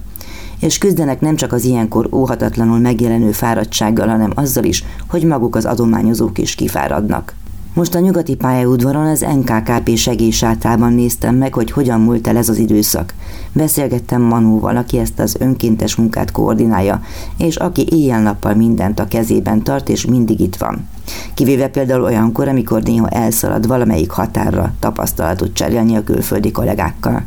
[0.60, 5.64] És küzdenek nem csak az ilyenkor óhatatlanul megjelenő fáradtsággal, hanem azzal is, hogy maguk az
[5.64, 7.34] adományozók is kifáradnak.
[7.74, 12.58] Most a nyugati pályaudvaron az NKKP segélysátában néztem meg, hogy hogyan múlt el ez az
[12.58, 13.14] időszak.
[13.52, 17.02] Beszélgettem Manóval, aki ezt az önkéntes munkát koordinálja,
[17.38, 20.88] és aki éjjel-nappal mindent a kezében tart, és mindig itt van.
[21.34, 27.22] Kivéve például olyankor, amikor néha elszalad valamelyik határra tapasztalatot cserélni a külföldi kollégákkal.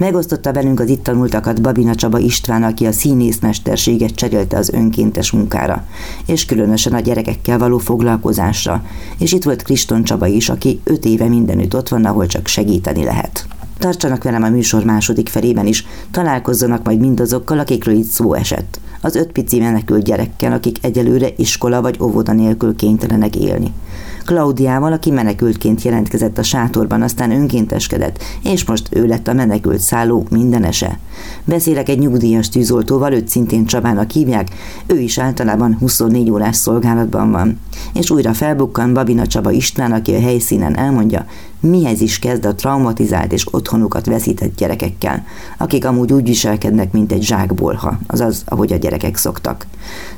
[0.00, 5.86] Megosztotta velünk az itt tanultakat Babina Csaba István, aki a színészmesterséget cserélte az önkéntes munkára,
[6.26, 8.84] és különösen a gyerekekkel való foglalkozásra.
[9.18, 13.04] És itt volt Kriston Csaba is, aki öt éve mindenütt ott van, ahol csak segíteni
[13.04, 13.46] lehet.
[13.78, 18.80] Tartsanak velem a műsor második felében is, találkozzanak majd mindazokkal, akikről itt szó esett.
[19.00, 23.72] Az öt pici menekült gyerekkel, akik egyelőre iskola vagy óvoda nélkül kénytelenek élni.
[24.30, 30.26] Klaudiával, aki menekültként jelentkezett a sátorban, aztán önkénteskedett, és most ő lett a menekült szálló
[30.30, 30.98] mindenese.
[31.44, 34.48] Beszélek egy nyugdíjas tűzoltóval, őt szintén Csabának hívják,
[34.86, 37.60] ő is általában 24 órás szolgálatban van.
[37.94, 41.26] És újra felbukkan Babina Csaba István, aki a helyszínen elmondja,
[41.60, 45.24] mihez is kezd a traumatizált és otthonukat veszített gyerekekkel,
[45.58, 49.66] akik amúgy úgy viselkednek, mint egy zsákbolha, azaz, ahogy a gyerekek szoktak.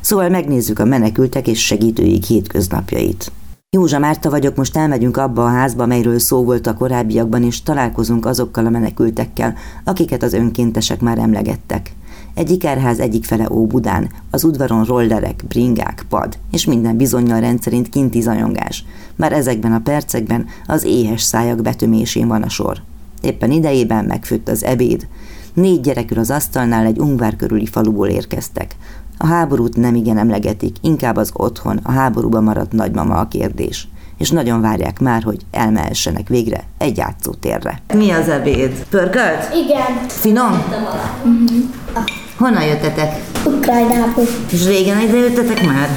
[0.01, 3.33] Szóval megnézzük a menekültek és segítőik hétköznapjait.
[3.77, 8.27] Józsa Márta vagyok, most elmegyünk abba a házba, melyről szó volt a korábbiakban, és találkozunk
[8.27, 9.55] azokkal a menekültekkel,
[9.85, 11.93] akiket az önkéntesek már emlegettek.
[12.35, 18.21] Egy ikerház egyik fele Óbudán, az udvaron rollerek, bringák, pad, és minden bizonyal rendszerint kinti
[18.21, 18.85] zajongás.
[19.17, 22.83] Már ezekben a percekben az éhes szájak betömésén van a sor.
[23.21, 25.07] Éppen idejében megfőtt az ebéd.
[25.55, 28.77] Négy gyerekül az asztalnál egy ungvár körüli faluból érkeztek.
[29.23, 33.89] A háborút nem igen emlegetik, inkább az otthon, a háborúban maradt nagymama a kérdés.
[34.19, 37.83] És nagyon várják már, hogy elmehessenek végre egy játszótérre.
[37.95, 38.87] Mi az ebéd?
[38.91, 39.55] Pörkölt?
[39.65, 40.07] Igen.
[40.09, 40.53] Finom?
[40.53, 42.05] Uh-huh.
[42.39, 43.23] Honnan jöttetek?
[43.45, 44.25] Ukrajnából.
[44.51, 45.89] És régen ide jöttetek már?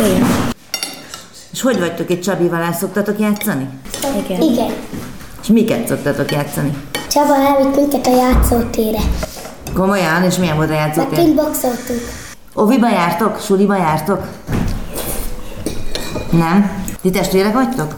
[0.00, 0.26] Igen.
[1.52, 3.68] És hogy vagytok itt Csabival, el szoktatok játszani?
[4.26, 4.40] Igen.
[4.40, 4.70] Igen.
[5.42, 6.76] És miket szoktatok játszani?
[7.10, 9.00] Csaba elvitt minket a játszótére.
[9.74, 10.22] Komolyan?
[10.22, 11.18] És milyen volt a játszótér?
[11.18, 12.21] kint boxoltunk.
[12.54, 13.40] Oviba jártok?
[13.40, 14.26] Suliba jártok?
[16.30, 16.84] Nem?
[17.00, 17.94] Ti testvérek vagytok?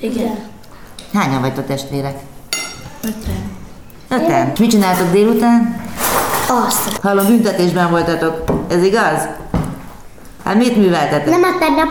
[0.00, 0.38] Igen.
[1.12, 2.18] Hányan vagytok testvérek?
[3.02, 3.50] Öten.
[4.08, 4.50] Öten?
[4.52, 5.80] És mit csináltok délután?
[6.66, 6.96] Azt.
[7.02, 8.44] Hallom, büntetésben voltatok.
[8.68, 9.28] Ez igaz?
[10.44, 11.28] Hát mit műveltetek?
[11.28, 11.88] Nem a tegnap,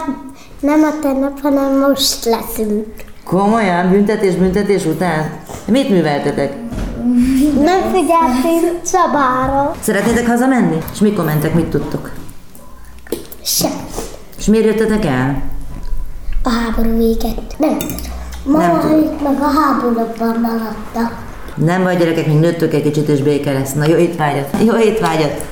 [0.59, 2.87] nem a tegnap, hanem most leszünk.
[3.23, 3.89] Komolyan?
[3.89, 5.31] Büntetés, büntetés után?
[5.65, 6.53] Mit műveltetek?
[7.63, 9.75] Nem figyeltünk Csabára.
[9.81, 10.77] Szeretnétek hazamenni?
[10.93, 12.11] És mikor mentek, mit tudtok?
[13.43, 13.71] Sem.
[14.37, 15.41] És miért jöttetek el?
[16.43, 17.55] A háború véget.
[17.57, 17.77] Nem.
[18.43, 21.27] Mamaik meg a háborúban maradtak.
[21.55, 23.73] Nem baj, gyerekek, még nőttök egy kicsit, és béke lesz.
[23.73, 24.55] Na, jó étvágyat!
[24.65, 25.45] Jó étvágyat!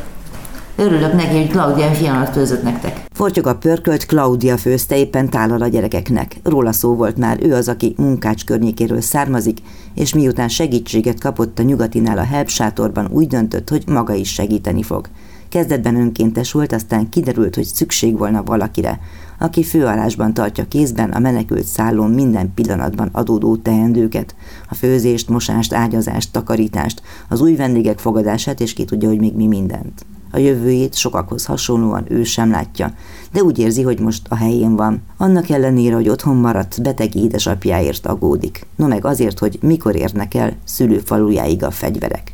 [0.80, 3.06] Örülök neki, hogy Klaudia fiamat főzött nektek.
[3.12, 6.36] Fortyog a pörkölt Klaudia főzte éppen tállal a gyerekeknek.
[6.44, 9.58] Róla szó volt már, ő az, aki munkács környékéről származik,
[9.94, 14.84] és miután segítséget kapott a nyugatinál a help sátorban, úgy döntött, hogy maga is segíteni
[14.84, 15.08] fog.
[15.50, 19.00] Kezdetben önkéntes volt, aztán kiderült, hogy szükség volna valakire,
[19.40, 24.36] aki főállásban tartja kézben a menekült szállón minden pillanatban adódó teendőket,
[24.70, 29.48] a főzést, mosást, ágyazást, takarítást, az új vendégek fogadását, és ki tudja, hogy még mi
[29.48, 30.06] mindent.
[30.32, 32.94] A jövőjét sokakhoz hasonlóan ő sem látja,
[33.32, 35.02] de úgy érzi, hogy most a helyén van.
[35.18, 38.66] Annak ellenére, hogy otthon maradt, beteg édesapjáért agódik.
[38.76, 42.34] No meg azért, hogy mikor érnek el szülőfalujáig a fegyverek.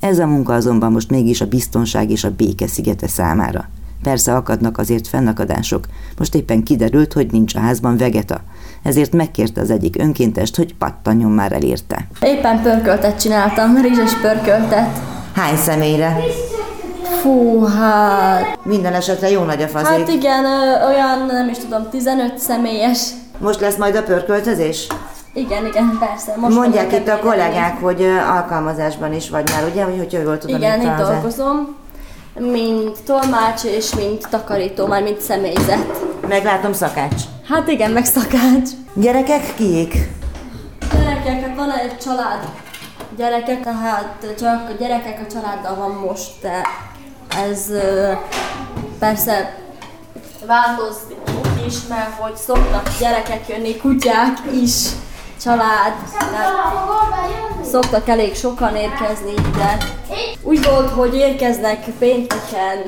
[0.00, 3.68] Ez a munka azonban most mégis a biztonság és a béke szigete számára.
[4.02, 5.86] Persze akadnak azért fennakadások.
[6.18, 8.40] Most éppen kiderült, hogy nincs a házban vegeta.
[8.82, 12.08] Ezért megkérte az egyik önkéntest, hogy pattanjon már elérte.
[12.20, 15.00] Éppen pörköltet csináltam, rizses pörköltet.
[15.32, 16.16] Hány személyre?
[17.26, 18.58] Fú, hát...
[18.62, 19.88] Minden esetre jó nagy a fazék.
[19.98, 23.08] Hát igen, ö, olyan, nem is tudom, 15 személyes.
[23.38, 24.86] Most lesz majd a pörköltözés?
[25.34, 26.34] Igen, igen, persze.
[26.36, 29.84] Most Mondják itt a kollégák, hogy ö, alkalmazásban is vagy már, ugye?
[29.84, 31.76] Hogy, hogy jól tudom Igen, itt itt az- dolgozom.
[32.38, 36.02] Mint tolmács és mint takarító, már mint személyzet.
[36.28, 37.22] Meglátom szakács.
[37.48, 38.70] Hát igen, meg szakács.
[38.94, 39.94] Gyerekek kiék?
[40.92, 42.48] Gyerekek, hát van egy család.
[43.16, 46.60] Gyerekek, tehát csak a gyerekek a családdal van most, de
[47.28, 47.70] ez
[48.98, 49.56] persze
[50.46, 51.16] változik
[51.66, 54.72] is, mert hogy szoktak gyerekek jönni, kutyák is,
[55.42, 55.92] család,
[57.64, 59.76] szoktak elég sokan érkezni ide.
[60.42, 62.78] Úgy volt, hogy érkeznek pénteken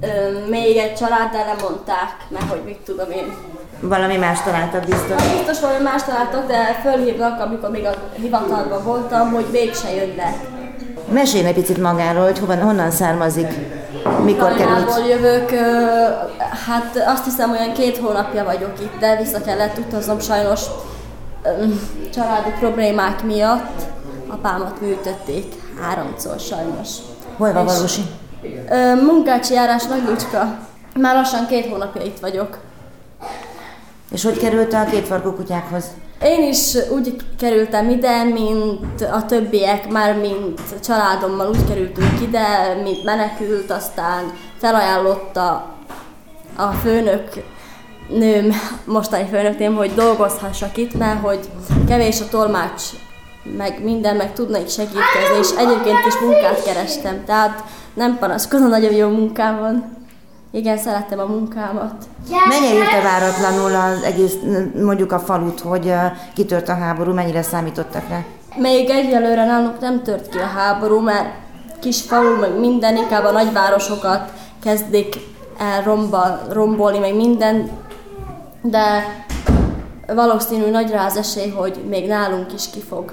[0.00, 3.34] ö, még egy család, de lemondták, mert hogy mit tudom én,
[3.80, 5.22] Valami más találtak biztos.
[5.32, 10.55] Biztos valami más találtak, de fölhívnak, amikor még a hivatalban voltam, hogy mégse jönnek.
[11.12, 13.48] Mesélj egy picit magáról, hogy hova, honnan származik,
[14.24, 15.08] mikor került.
[15.08, 15.50] jövök,
[16.66, 20.60] hát azt hiszem olyan két hónapja vagyok itt, de vissza kellett utaznom sajnos
[22.14, 23.82] családi problémák miatt.
[24.28, 26.88] Apámat műtötték háromszor sajnos.
[27.36, 28.02] Hol van valósi?
[29.06, 30.58] Munkácsi járás Nagy Lucska.
[31.00, 32.58] Már lassan két hónapja itt vagyok.
[34.10, 35.84] És hogy került a kétfarkú kutyákhoz?
[36.22, 43.04] Én is úgy kerültem ide, mint a többiek, már mint családommal úgy kerültünk ide, mint
[43.04, 45.74] menekült, aztán felajánlotta
[46.56, 47.28] a főnök
[48.08, 48.52] nőm,
[48.84, 51.40] mostani főnökném, hogy dolgozhassak itt, mert hogy
[51.88, 52.82] kevés a tolmács,
[53.56, 59.08] meg minden, meg tudnék segíteni, és egyébként is munkát kerestem, tehát nem panaszkodom, nagyon jó
[59.08, 59.95] munkám van.
[60.56, 61.94] Igen, szeretem a munkámat.
[62.48, 64.34] Mennyire érte váratlanul az egész,
[64.82, 65.92] mondjuk a falut, hogy
[66.34, 68.24] kitört a háború, mennyire számítottak rá?
[68.56, 71.28] Még egyelőre nálunk nem tört ki a háború, mert
[71.80, 75.16] kis falu, meg minden, inkább a nagyvárosokat kezdik
[75.58, 77.70] el romba, rombolni, meg minden,
[78.62, 79.04] de
[80.06, 83.12] valószínű nagy rá az esély, hogy még nálunk is kifog.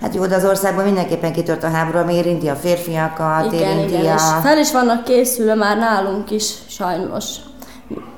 [0.00, 3.92] Hát jó, de az országban mindenképpen kitört a háború, ami érinti a férfiakat, Igen, érinti
[3.92, 4.40] igen, és a...
[4.40, 7.36] fel is vannak készülve már nálunk is, sajnos.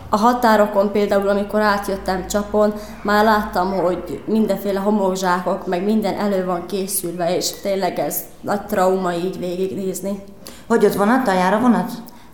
[0.09, 6.66] A határokon például, amikor átjöttem csapon, már láttam, hogy mindenféle homokzsákok, meg minden elő van
[6.66, 10.25] készülve, és tényleg ez nagy trauma így végignézni.
[10.66, 11.90] Hogy ott vonattal jár a vonat?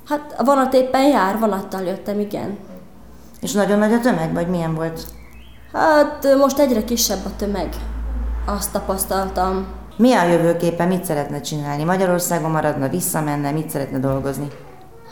[0.08, 2.58] Hát a vonat éppen jár, vonattal jöttem, igen.
[3.40, 5.06] És nagyon nagy a tömeg, vagy milyen volt?
[5.72, 7.68] Hát most egyre kisebb a tömeg.
[8.56, 9.66] Azt tapasztaltam.
[9.96, 11.84] Mi a jövőképe, mit szeretne csinálni?
[11.84, 14.46] Magyarországon maradna, visszamenne, mit szeretne dolgozni?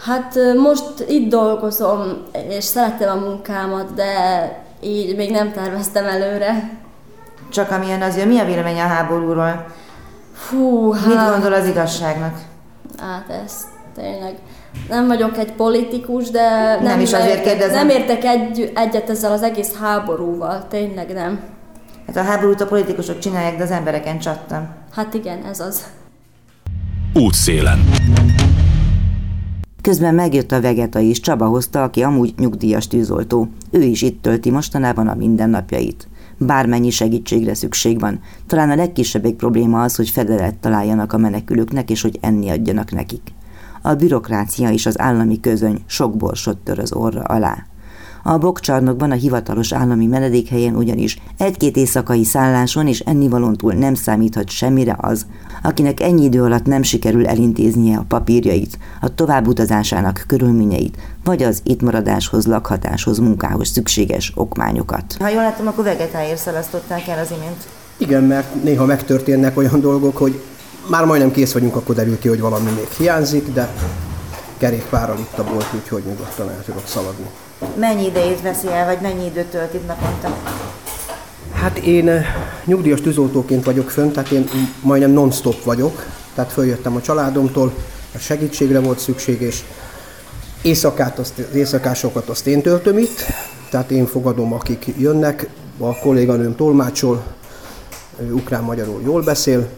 [0.05, 2.03] Hát most itt dolgozom,
[2.49, 4.12] és szeretem a munkámat, de
[4.81, 6.70] így még nem terveztem előre.
[7.49, 9.66] Csak amilyen az jön, mi a vélemény a háborúról?
[10.33, 11.07] Fú, hát...
[11.07, 12.35] Mit gondol az igazságnak?
[12.99, 13.53] Hát ez
[13.96, 14.35] tényleg.
[14.88, 17.87] Nem vagyok egy politikus, de nem, Nem is azért kérdezem.
[17.87, 21.55] Nem értek egy, egyet ezzel az egész háborúval, tényleg nem.
[22.07, 24.69] Hát a háborút a politikusok csinálják, de az embereken csattam.
[24.92, 25.87] Hát igen, ez az.
[27.14, 27.79] Útszélen.
[29.81, 33.49] Közben megjött a vegeta is, Csaba hozta, aki amúgy nyugdíjas tűzoltó.
[33.71, 36.09] Ő is itt tölti mostanában a mindennapjait.
[36.38, 38.21] Bármennyi segítségre szükség van.
[38.47, 43.23] Talán a legkisebbik probléma az, hogy fedelet találjanak a menekülőknek, és hogy enni adjanak nekik.
[43.83, 47.66] A bürokrácia és az állami közöny sok borsot tör az orra alá.
[48.29, 54.49] A bokcsarnokban a hivatalos állami menedékhelyen ugyanis egy-két éjszakai szálláson és ennivalón túl nem számíthat
[54.49, 55.27] semmire az,
[55.62, 61.83] akinek ennyi idő alatt nem sikerül elintéznie a papírjait, a továbbutazásának körülményeit, vagy az itt
[61.83, 65.17] maradáshoz, lakhatáshoz, munkához szükséges okmányokat.
[65.19, 67.67] Ha jól látom, akkor vegetáért szalasztották el az imént.
[67.97, 70.41] Igen, mert néha megtörténnek olyan dolgok, hogy
[70.91, 73.69] már majdnem kész vagyunk, akkor derül ki, hogy valami még hiányzik, de
[74.59, 77.27] kerékpárral itt a bolt, úgyhogy nyugodtan el tudok szaladni.
[77.75, 80.37] Mennyi idejét veszi el, vagy mennyi időt tölt itt naponta?
[81.53, 82.27] Hát én eh,
[82.64, 84.49] nyugdíjas tűzoltóként vagyok fönt, tehát én
[84.83, 87.73] majdnem non-stop vagyok, tehát följöttem a családomtól,
[88.19, 89.62] segítségre volt szükség, és
[90.62, 93.25] éjszakát, azt, az éjszakásokat azt én töltöm itt,
[93.71, 97.23] tehát én fogadom, akik jönnek, a kolléganőm tolmácsol,
[98.31, 99.69] ukrán-magyarul jól beszél,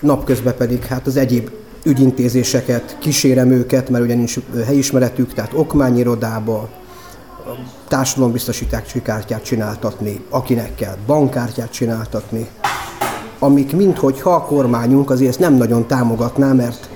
[0.00, 1.50] napközben pedig hát az egyéb
[1.84, 6.68] ügyintézéseket, kísérem őket, mert ugye nincs helyismeretük, tehát okmányirodába,
[7.88, 12.48] társadalombiztosítási kártyát csináltatni, akinek kell bankkártyát csináltatni,
[13.38, 16.88] amik minthogyha a kormányunk azért ezt nem nagyon támogatná, mert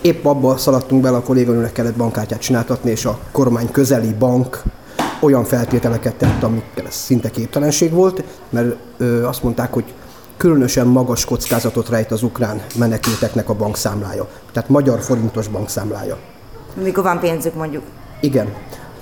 [0.00, 4.62] épp abba szaladtunk bele, a kolléganőnek kellett bankkártyát csináltatni, és a kormány közeli bank
[5.20, 9.84] olyan feltételeket tett, amikkel ez szinte képtelenség volt, mert ö, azt mondták, hogy
[10.36, 14.28] különösen magas kockázatot rejt az ukrán menekülteknek a bankszámlája.
[14.52, 16.18] Tehát magyar forintos bankszámlája.
[16.82, 17.82] Mikor van pénzük mondjuk.
[18.20, 18.54] Igen.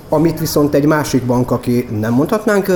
[0.09, 2.71] Amit viszont egy másik bank, aki nem mondhatnánk,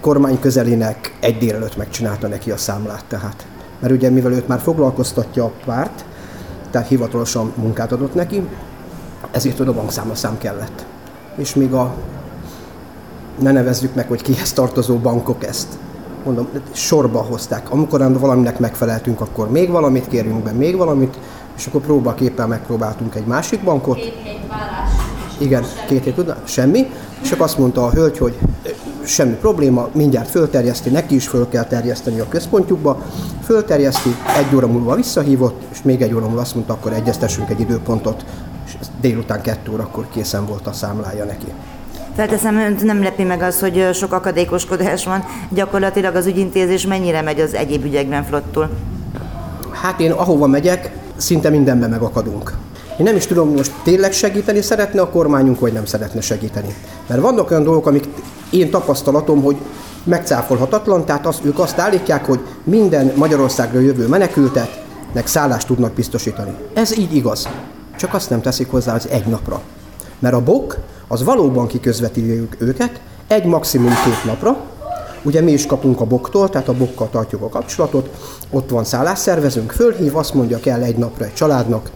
[0.00, 3.46] kormány közelének egy délelőtt megcsinálta neki a számlát tehát.
[3.80, 6.04] Mert ugye mivel őt már foglalkoztatja a párt,
[6.70, 8.42] tehát hivatalosan munkát adott neki,
[9.30, 10.84] ezért a bankszámla szám kellett.
[11.36, 11.94] És még a
[13.38, 15.68] ne nevezzük meg, hogy kihez tartozó bankok ezt.
[16.26, 17.70] Mondom, sorba hozták.
[17.70, 21.18] Amikor valaminek megfeleltünk, akkor még valamit kérjünk be, még valamit,
[21.56, 23.96] és akkor próbaképpen megpróbáltunk egy másik bankot.
[23.96, 24.38] Két hét.
[25.38, 26.86] Igen, két hét tudna, semmi.
[27.22, 28.38] És akkor azt mondta a hölgy, hogy
[29.04, 33.02] semmi probléma, mindjárt fölterjeszti, neki is föl kell terjeszteni a központjukba.
[33.44, 37.60] Fölterjeszti, egy óra múlva visszahívott, és még egy óra múlva azt mondta, akkor egyeztessünk egy
[37.60, 38.24] időpontot,
[38.66, 41.52] és délután kettő órakor készen volt a számlája neki.
[42.16, 45.24] Felteszem, önt nem lepi meg az, hogy sok akadékoskodás van.
[45.50, 48.68] Gyakorlatilag az ügyintézés mennyire megy az egyéb ügyekben flottul?
[49.70, 52.52] Hát én ahova megyek, szinte mindenben megakadunk.
[52.98, 56.74] Én nem is tudom, most tényleg segíteni szeretne a kormányunk, vagy nem szeretne segíteni.
[57.06, 58.08] Mert vannak olyan dolgok, amik
[58.50, 59.56] én tapasztalatom, hogy
[60.04, 66.54] megcáfolhatatlan, tehát azt, ők azt állítják, hogy minden Magyarországra jövő menekültetnek szállást tudnak biztosítani.
[66.74, 67.48] Ez így igaz.
[67.96, 69.60] Csak azt nem teszik hozzá az egy napra.
[70.18, 70.76] Mert a BOK
[71.08, 74.56] az valóban kiközvetítjük őket egy maximum két napra,
[75.26, 78.10] Ugye mi is kapunk a boktól, tehát a bokkal tartjuk a kapcsolatot,
[78.50, 81.90] ott van szállásszervezünk, fölhív, azt mondja, kell egy napra egy családnak,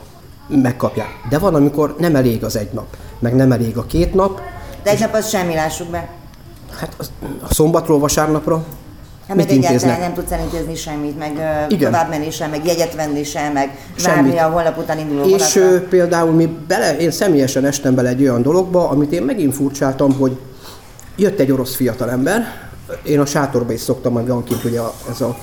[0.49, 1.09] megkapják.
[1.29, 4.40] De van, amikor nem elég az egy nap, meg nem elég a két nap.
[4.83, 6.09] De egy nap az semmi, lássuk be.
[6.79, 7.11] Hát az,
[7.49, 8.64] a szombatról vasárnapra
[9.37, 11.33] nem, Mit egyáltalán nem tudsz elintézni semmit, meg
[11.69, 11.93] Igen.
[11.93, 14.33] tovább sem, meg jegyet venni sem, meg Semmit.
[14.33, 18.23] várni a holnap után induló És ö, például mi bele, én személyesen estem bele egy
[18.23, 20.38] olyan dologba, amit én megint furcsáltam, hogy
[21.16, 22.47] jött egy orosz fiatalember,
[23.03, 25.37] én a sátorba is szoktam, majd van kint ugye a, ez a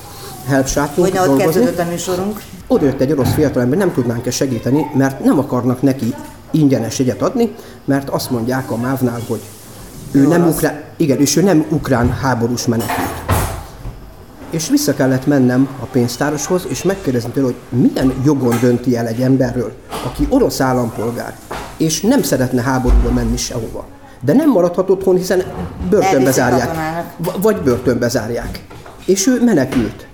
[0.46, 1.08] help sátor.
[1.08, 2.42] Hogy ott kezdődött a műsorunk.
[2.66, 6.14] Oda jött egy orosz fiatalember, nem tudnánk-e segíteni, mert nem akarnak neki
[6.50, 9.40] ingyenes jegyet adni, mert azt mondják a mávnál, hogy
[10.10, 13.17] ő nem ukrán, igen, és ő nem ukrán háborús menekült
[14.50, 19.20] és vissza kellett mennem a pénztároshoz, és megkérdezni tőle, hogy milyen jogon dönti el egy
[19.20, 19.72] emberről,
[20.04, 21.36] aki orosz állampolgár,
[21.76, 23.86] és nem szeretne háborúba menni sehova.
[24.24, 25.42] De nem maradhat otthon, hiszen
[25.90, 26.70] börtönbe zárják.
[27.42, 28.64] Vagy börtönbe zárják.
[29.04, 30.06] És ő menekült.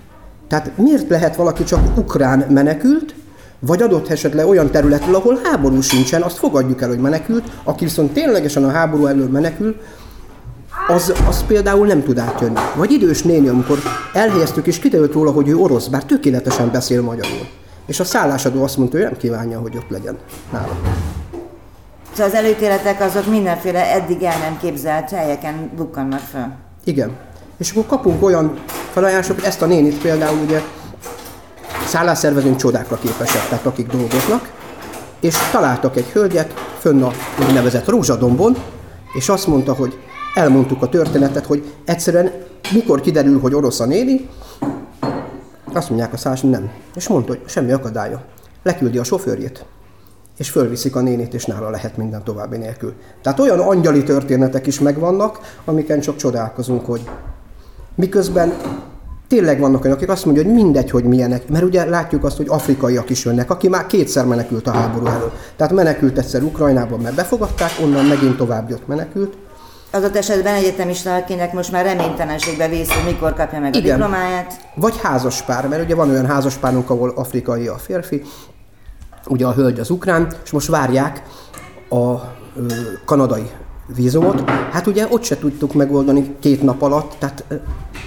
[0.47, 3.15] Tehát miért lehet valaki csak ukrán menekült,
[3.59, 8.13] vagy adott esetleg olyan területről, ahol háború sincsen, azt fogadjuk el, hogy menekült, aki viszont
[8.13, 9.75] ténylegesen a háború elől menekül,
[10.87, 12.59] az, az például nem tud átjönni.
[12.75, 13.77] Vagy idős néni, amikor
[14.13, 17.47] elhelyeztük, és kiderült róla, hogy ő orosz, bár tökéletesen beszél magyarul.
[17.85, 20.17] És a szállásadó azt mondta, hogy nem kívánja, hogy ott legyen
[20.51, 20.77] nála.
[22.11, 26.57] Szóval az előítéletek azok mindenféle eddig el nem képzelt helyeken bukkannak fel.
[26.83, 27.11] Igen.
[27.57, 28.59] És akkor kapunk olyan
[28.91, 30.61] felajánlásokat, ezt a nénit például ugye
[31.87, 34.51] szállásszervezőnk csodákra képesek, tehát akik dolgoznak,
[35.19, 37.11] és találtak egy hölgyet fönn a
[37.47, 38.57] úgynevezett rózsadombon,
[39.13, 39.97] és azt mondta, hogy
[40.35, 42.31] elmondtuk a történetet, hogy egyszerűen
[42.73, 44.29] mikor kiderül, hogy orosz a néni,
[45.73, 46.69] azt mondják a szállás, nem.
[46.95, 48.23] És mondta, hogy semmi akadálya.
[48.63, 49.65] Leküldi a sofőrjét,
[50.37, 52.93] és fölviszik a nénit, és nála lehet minden további nélkül.
[53.21, 57.09] Tehát olyan angyali történetek is megvannak, amiken csak csodálkozunk, hogy
[57.95, 58.53] miközben
[59.27, 62.47] tényleg vannak olyanok, akik azt mondják, hogy mindegy, hogy milyenek, mert ugye látjuk azt, hogy
[62.49, 65.31] afrikaiak is jönnek, aki már kétszer menekült a háború elől.
[65.55, 69.37] Tehát menekült egyszer Ukrajnában, mert befogadták, onnan megint tovább jött menekült,
[70.03, 73.91] ott esetben egyetemista, akinek most már reménytelenségbe vészül, mikor kapja meg Igen.
[73.91, 74.53] a diplomáját.
[74.75, 78.21] Vagy házaspár, mert ugye van olyan házaspárunk, ahol afrikai a férfi,
[79.27, 81.23] ugye a hölgy az ukrán, és most várják
[81.89, 82.13] a
[82.55, 82.65] ö,
[83.05, 83.51] kanadai
[83.95, 84.49] vízumot.
[84.49, 87.43] Hát ugye ott se tudtuk megoldani két nap alatt, tehát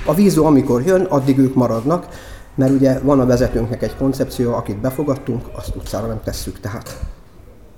[0.06, 2.06] a vízum amikor jön, addig ők maradnak,
[2.54, 6.60] mert ugye van a vezetőnknek egy koncepció, akit befogadtunk, azt utcára nem tesszük.
[6.60, 6.98] Tehát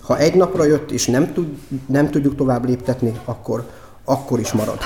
[0.03, 3.65] ha egy napra jött, és nem, tud, nem tudjuk tovább léptetni, akkor
[4.11, 4.79] akkor is marad.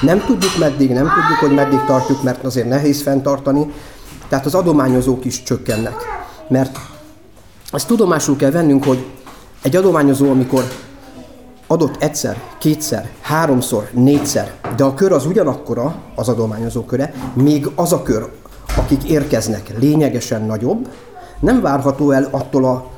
[0.00, 3.72] Nem tudjuk meddig, nem tudjuk, hogy meddig tartjuk, mert azért nehéz fenntartani,
[4.28, 5.94] tehát az adományozók is csökkennek.
[6.48, 6.78] Mert
[7.72, 9.06] Ezt tudomásul kell vennünk, hogy
[9.62, 10.64] egy adományozó, amikor
[11.66, 17.92] adott egyszer, kétszer, háromszor, négyszer, de a kör az ugyanakkora, az adományozó köre, még az
[17.92, 18.30] a kör,
[18.76, 20.88] akik érkeznek, lényegesen nagyobb,
[21.40, 22.90] nem várható el attól a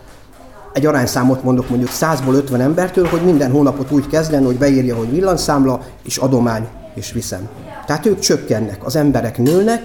[0.75, 5.11] egy arányszámot mondok mondjuk 100-ból 50 embertől, hogy minden hónapot úgy kezdjen, hogy beírja, hogy
[5.11, 7.49] villanszámla, és adomány, és viszem.
[7.87, 9.83] Tehát ők csökkennek, az emberek nőnek,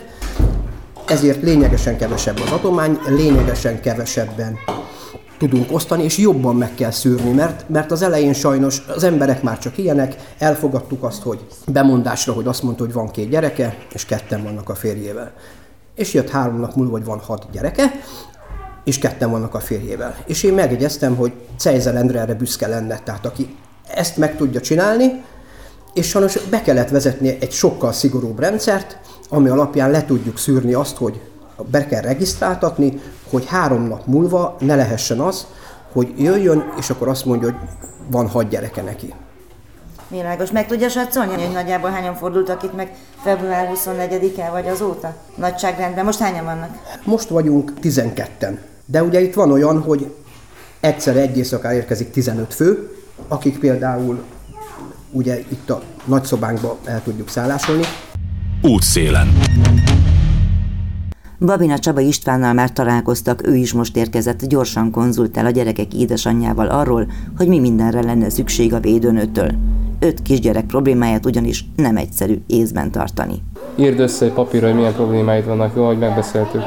[1.08, 4.58] ezért lényegesen kevesebb az adomány, lényegesen kevesebben
[5.38, 9.60] tudunk osztani, és jobban meg kell szűrni, mert, mert az elején sajnos az emberek már
[9.60, 14.44] csak ilyenek, elfogadtuk azt, hogy bemondásra, hogy azt mondta, hogy van két gyereke, és ketten
[14.44, 15.32] vannak a férjével.
[15.96, 17.92] És jött három nap múlva, hogy van hat gyereke,
[18.84, 20.16] és ketten vannak a férjével.
[20.26, 23.56] És én megjegyeztem, hogy Cejzel Endre erre büszke lenne, tehát aki
[23.94, 25.24] ezt meg tudja csinálni,
[25.94, 28.98] és sajnos be kellett vezetni egy sokkal szigorúbb rendszert,
[29.30, 31.22] ami alapján le tudjuk szűrni azt, hogy
[31.72, 35.48] be kell regisztráltatni, hogy három nap múlva ne lehessen az,
[35.92, 37.70] hogy jöjjön, és akkor azt mondja, hogy
[38.08, 39.14] van hat gyereke neki.
[40.08, 40.52] Világos.
[40.52, 45.16] Meg tudja satszolni, hogy nagyjából hányan fordultak itt meg február 24-e vagy azóta?
[45.36, 46.06] Nagyságrendben.
[46.06, 46.70] Most hányan vannak?
[47.04, 48.58] Most vagyunk 12-en.
[48.92, 50.14] De ugye itt van olyan, hogy
[50.80, 52.90] egyszer egy éjszakán érkezik 15 fő,
[53.28, 54.24] akik például
[55.12, 57.84] ugye itt a nagyszobánkba el tudjuk szállásolni.
[58.62, 59.28] Útszélen.
[61.40, 67.12] Babina Csaba Istvánnal már találkoztak, ő is most érkezett, gyorsan konzultál a gyerekek édesanyjával arról,
[67.38, 69.52] hogy mi mindenre lenne szükség a védőnőtől.
[70.00, 73.44] Öt kisgyerek problémáját ugyanis nem egyszerű észben tartani.
[73.76, 76.62] Írd össze egy papírra, hogy milyen problémáid vannak, jó, hogy megbeszéltük.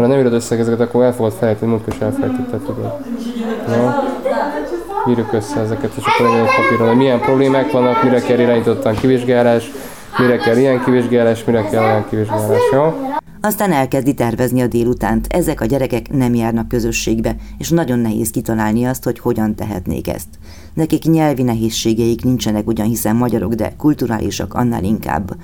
[0.00, 2.92] Ha nem írod össze ezeket, akkor el fogod felejteni, múltkor is elfelejtetted, tudod.
[3.68, 3.90] Jó?
[5.12, 8.94] Írjuk össze ezeket, és akkor legyen egy papíron, hogy milyen problémák vannak, mire kell irányítottan
[8.94, 9.70] kivizsgálás,
[10.18, 12.94] mire kell ilyen kivizsgálás, mire kell olyan kivizsgálás, jó?
[13.40, 15.26] Aztán elkezdi tervezni a délutánt.
[15.30, 20.28] Ezek a gyerekek nem járnak közösségbe, és nagyon nehéz kitalálni azt, hogy hogyan tehetnék ezt.
[20.74, 25.36] Nekik nyelvi nehézségeik nincsenek ugyan, hiszen magyarok, de kulturálisak annál inkább.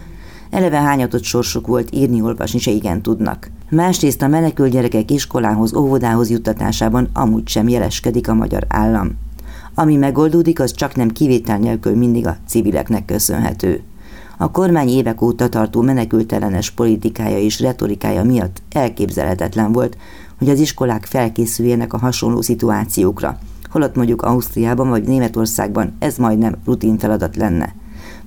[0.50, 3.50] Eleve hányatott sorsuk volt, írni, olvasni se igen tudnak.
[3.70, 9.18] Másrészt a menekült gyerekek iskolához, óvodához juttatásában amúgy sem jeleskedik a magyar állam.
[9.74, 13.82] Ami megoldódik, az csak nem kivétel nélkül mindig a civileknek köszönhető.
[14.36, 19.96] A kormány évek óta tartó menekültelenes politikája és retorikája miatt elképzelhetetlen volt,
[20.38, 23.38] hogy az iskolák felkészüljenek a hasonló szituációkra,
[23.70, 27.74] holott mondjuk Ausztriában vagy Németországban ez majdnem rutin feladat lenne.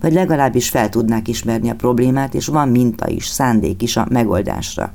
[0.01, 4.93] Vagy legalábbis fel tudnák ismerni a problémát, és van minta is, szándék is a megoldásra.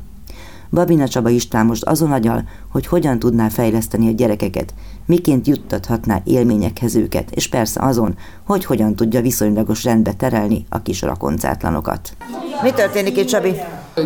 [0.75, 4.75] Babina Csaba István most azon agyal, hogy hogyan tudná fejleszteni a gyerekeket,
[5.07, 8.17] miként juttathatná élményekhez őket, és persze azon,
[8.47, 12.17] hogy hogyan tudja viszonylagos rendbe terelni a kis rakoncátlanokat.
[12.63, 13.55] Mi történik itt, Csabi?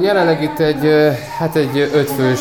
[0.03, 2.41] Jelenleg itt egy, hát egy ötfős,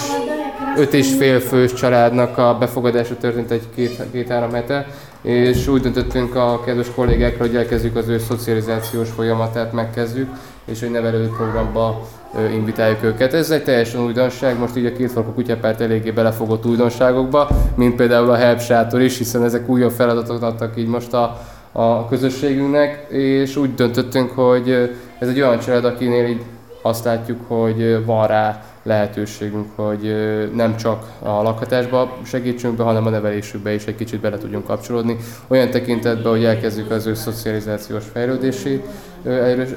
[0.78, 3.68] öt és fél fős családnak a befogadása történt egy
[4.12, 4.88] két-három két, hete,
[5.22, 10.30] és úgy döntöttünk a kedves kollégákra, hogy elkezdjük az ő szocializációs folyamatát, megkezdjük,
[10.66, 12.08] és egy nevelő programba
[12.54, 13.34] invitáljuk őket.
[13.34, 18.30] Ez egy teljesen újdonság, most így a két farkú kutyapárt eléggé belefogott újdonságokba, mint például
[18.30, 21.42] a Help Sátor is, hiszen ezek újabb feladatot adtak így most a,
[21.72, 24.70] a közösségünknek, és úgy döntöttünk, hogy
[25.20, 26.42] ez egy olyan család, akinél így
[26.88, 30.16] azt látjuk, hogy van rá lehetőségünk, hogy
[30.54, 35.18] nem csak a lakhatásba segítsünk be, hanem a nevelésükbe is egy kicsit bele tudjunk kapcsolódni.
[35.48, 38.86] Olyan tekintetben, hogy elkezdjük az ő szocializációs fejlődését,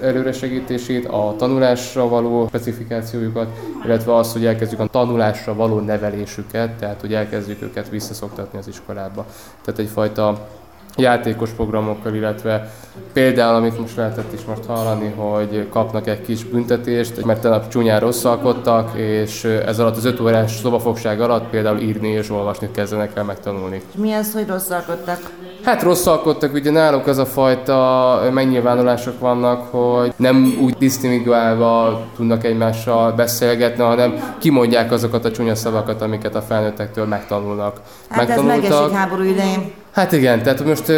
[0.03, 3.49] előre segítését, a tanulásra való specifikációjukat,
[3.85, 9.27] illetve azt, hogy elkezdjük a tanulásra való nevelésüket, tehát hogy elkezdjük őket visszaszoktatni az iskolába.
[9.65, 10.49] Tehát egyfajta
[10.97, 12.73] játékos programokkal, illetve
[13.13, 18.01] például, amit most lehetett is most hallani, hogy kapnak egy kis büntetést, mert tegnap csúnyán
[18.01, 23.25] rosszalkodtak, és ez alatt az öt órás szobafogság alatt például írni és olvasni kezdenek el
[23.25, 23.83] megtanulni.
[23.95, 25.31] Mi az, hogy rosszalkodtak?
[25.65, 33.13] Hát rosszalkodtak, ugye náluk az a fajta megnyilvánulások vannak, hogy nem úgy disztinguálva tudnak egymással
[33.13, 37.81] beszélgetni, hanem kimondják azokat a csúnya szavakat, amiket a felnőttektől megtanulnak.
[38.09, 39.73] Hát ez megesik háború idején.
[39.93, 40.89] Hát igen, tehát most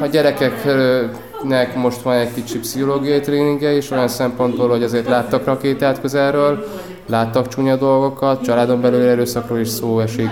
[0.00, 6.00] a gyerekeknek most van egy kicsi pszichológiai tréningje is, olyan szempontból, hogy azért láttak rakétát
[6.00, 6.64] közelről,
[7.06, 10.30] láttak csúnya dolgokat, családon belül erőszakról is szó esik,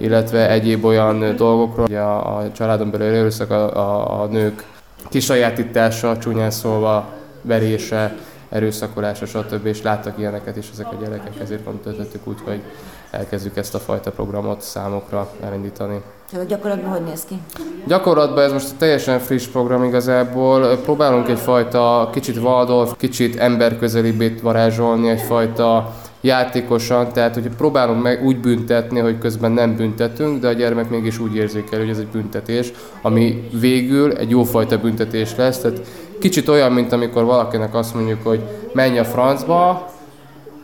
[0.00, 4.64] illetve egyéb olyan dolgokról, hogy a, a családon belül erőszak a, a, a nők
[5.08, 7.08] kisajátítása, csúnyán szólva,
[7.42, 8.16] verése,
[8.48, 9.66] erőszakolása, stb.
[9.66, 12.62] és láttak ilyeneket is ezek a gyerekek, ezért döntöttük úgy, hogy
[13.10, 16.02] elkezdjük ezt a fajta programot számokra elindítani.
[16.32, 17.34] A gyakorlatban hogy néz ki?
[17.86, 20.76] Gyakorlatban ez most teljesen friss program igazából.
[20.76, 28.98] Próbálunk egyfajta kicsit Waldorf, kicsit emberközelibbét varázsolni, egyfajta játékosan, tehát hogy próbálunk meg úgy büntetni,
[28.98, 33.48] hogy közben nem büntetünk, de a gyermek mégis úgy érzékel, hogy ez egy büntetés, ami
[33.60, 35.80] végül egy jófajta büntetés lesz, tehát
[36.20, 38.40] kicsit olyan, mint amikor valakinek azt mondjuk, hogy
[38.72, 39.90] menj a francba,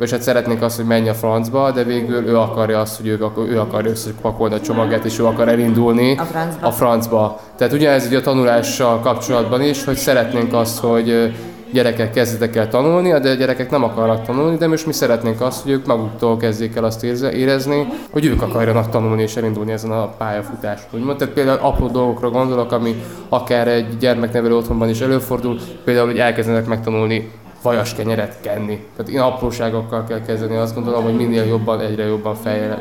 [0.01, 3.19] és hát szeretnénk azt, hogy menj a francba, de végül ő akarja azt, hogy ő,
[3.49, 6.67] ő akarja összepakolni a csomagját, és ő akar elindulni a francba.
[6.67, 7.41] a francba.
[7.57, 11.35] Tehát ugyanez a tanulással kapcsolatban is, hogy szeretnénk azt, hogy
[11.73, 15.62] gyerekek kezdetek el tanulni, de a gyerekek nem akarnak tanulni, de most mi szeretnénk azt,
[15.62, 20.09] hogy ők maguktól kezdjék el azt érezni, hogy ők akarjanak tanulni és elindulni ezen a
[20.09, 20.89] pályafutáson.
[20.91, 21.19] Úgymond.
[21.19, 26.67] Tehát például apró dolgokra gondolok, ami akár egy gyermeknevelő otthonban is előfordul, például, hogy elkezdenek
[26.67, 27.31] megtanulni
[27.62, 28.85] vajas kenyeret kenni.
[28.97, 32.35] Tehát ilyen apróságokkal kell kezdeni, azt gondolom, hogy minél jobban, egyre jobban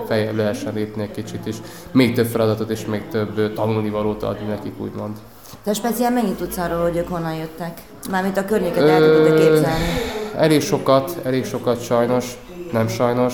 [0.07, 1.55] fejjel lehessen lépni egy kicsit, és
[1.91, 5.17] még több feladatot és még több tanulnivalót adni nekik, úgymond.
[5.63, 7.81] Te speciál mennyit tudsz arról, hogy ők honnan jöttek?
[8.09, 9.85] Mármint a környéket el tudod képzelni?
[10.37, 12.37] Elég sokat, elég sokat sajnos,
[12.71, 13.33] nem sajnos.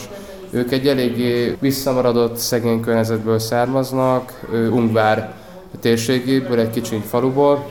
[0.50, 5.34] Ők egy eléggé visszamaradott szegény környezetből származnak, Ungvár
[5.80, 7.70] térségéből, egy kicsiny faluból,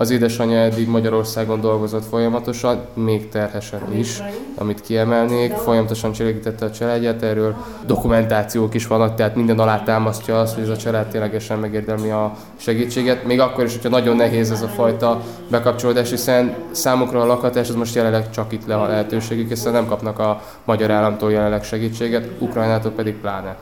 [0.00, 4.22] az édesanyja eddig Magyarországon dolgozott folyamatosan, még terhesen is,
[4.54, 5.52] amit kiemelnék.
[5.52, 7.54] Folyamatosan cselekítette a családját, erről
[7.86, 12.32] dokumentációk is vannak, tehát minden alá támasztja azt, hogy ez a család ténylegesen megérdemli a
[12.56, 13.24] segítséget.
[13.24, 15.20] Még akkor is, hogyha nagyon nehéz ez a fajta
[15.50, 19.86] bekapcsolódás, hiszen számukra a lakhatás az most jelenleg csak itt le a lehetőségük, hiszen nem
[19.86, 23.56] kapnak a magyar államtól jelenleg segítséget, Ukrajnától pedig pláne.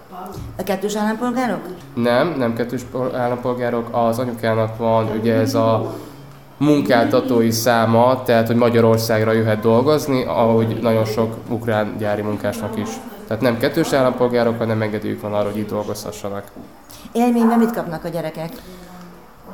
[0.59, 1.61] A kettős állampolgárok?
[1.95, 2.83] Nem, nem kettős
[3.15, 3.89] állampolgárok.
[3.91, 5.95] Az anyukának van ugye ez a
[6.59, 12.89] munkáltatói száma, tehát hogy Magyarországra jöhet dolgozni, ahogy nagyon sok ukrán gyári munkásnak is.
[13.27, 16.45] Tehát nem kettős állampolgárok, hanem engedélyük van arra, hogy itt dolgozhassanak.
[17.13, 18.51] Élményben mit kapnak a gyerekek?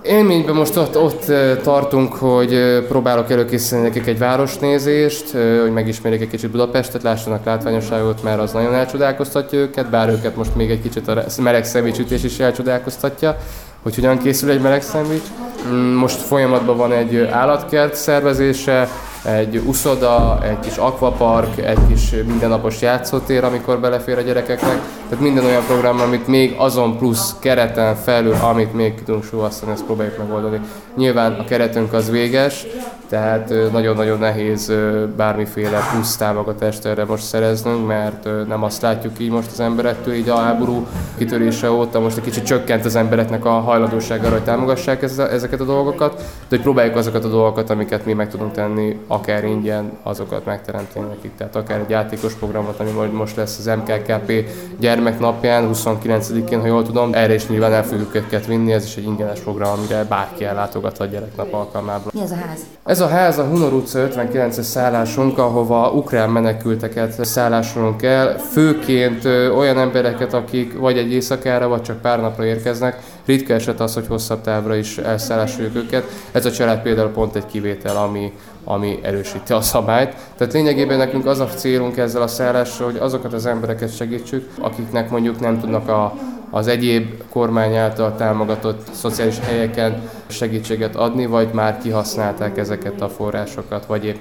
[0.03, 1.25] Élményben most ott, ott
[1.63, 5.31] tartunk, hogy próbálok előkészíteni nekik egy városnézést,
[5.61, 10.55] hogy megismerjék egy kicsit Budapestet, lássanak látványosságot, mert az nagyon elcsodálkoztatja őket, bár őket most
[10.55, 13.37] még egy kicsit a meleg személycsütés is elcsodálkoztatja,
[13.83, 15.27] hogy hogyan készül egy meleg szendvics.
[15.69, 18.89] Mm, most folyamatban van egy állatkert szervezése,
[19.25, 24.81] egy uszoda, egy kis akvapark, egy kis mindennapos játszótér, amikor belefér a gyerekeknek.
[25.09, 29.85] Tehát minden olyan program, amit még azon plusz kereten felül, amit még tudunk súlyasztani, ezt
[29.85, 30.61] próbáljuk megoldani.
[30.97, 32.67] Nyilván a keretünk az véges,
[33.13, 34.73] tehát nagyon-nagyon nehéz
[35.17, 40.29] bármiféle plusz támogatást erre most szereznünk, mert nem azt látjuk így most az emberektől, így
[40.29, 40.87] a háború
[41.17, 45.65] kitörése óta most egy kicsit csökkent az embereknek a hajlandósága arra, hogy támogassák ezeket a
[45.65, 50.45] dolgokat, de hogy próbáljuk azokat a dolgokat, amiket mi meg tudunk tenni, akár ingyen, azokat
[50.45, 51.31] megteremteni nekik.
[51.37, 54.33] Tehát akár egy játékos programot, ami most lesz az MKKP
[54.79, 59.05] gyermeknapján, 29-én, ha jól tudom, erre is nyilván el fogjuk őket vinni, ez is egy
[59.05, 62.11] ingyenes program, amire bárki ellátogathat gyereknap alkalmából.
[62.15, 62.61] Mi ez a ház?
[62.85, 69.25] Ez a ház a Hunor utca 59-es szállásunk, ahova ukrán menekülteket szállásolunk el, főként
[69.57, 73.01] olyan embereket, akik vagy egy éjszakára, vagy csak pár napra érkeznek.
[73.25, 76.05] Ritka eset az, hogy hosszabb távra is elszállásoljuk őket.
[76.33, 78.33] Ez a család például pont egy kivétel, ami,
[78.65, 80.15] ami erősíti a szabályt.
[80.37, 85.11] Tehát lényegében nekünk az a célunk ezzel a szállással, hogy azokat az embereket segítsük, akiknek
[85.11, 86.15] mondjuk nem tudnak a,
[86.55, 93.87] az egyéb kormány által támogatott szociális helyeken segítséget adni, vagy már kihasználták ezeket a forrásokat,
[93.87, 94.17] vagy épp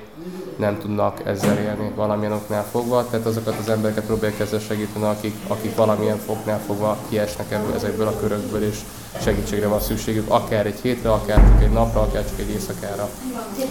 [0.56, 3.08] nem tudnak ezzel élni valamilyen oknál fogva.
[3.10, 8.08] Tehát azokat az embereket próbálják ezzel segíteni, akik, akik valamilyen foknál fogva kiesnek ebből, ezekből
[8.08, 8.80] a körökből, és
[9.22, 13.10] segítségre van szükségük, akár egy hétre, akár csak egy napra, akár csak egy éjszakára.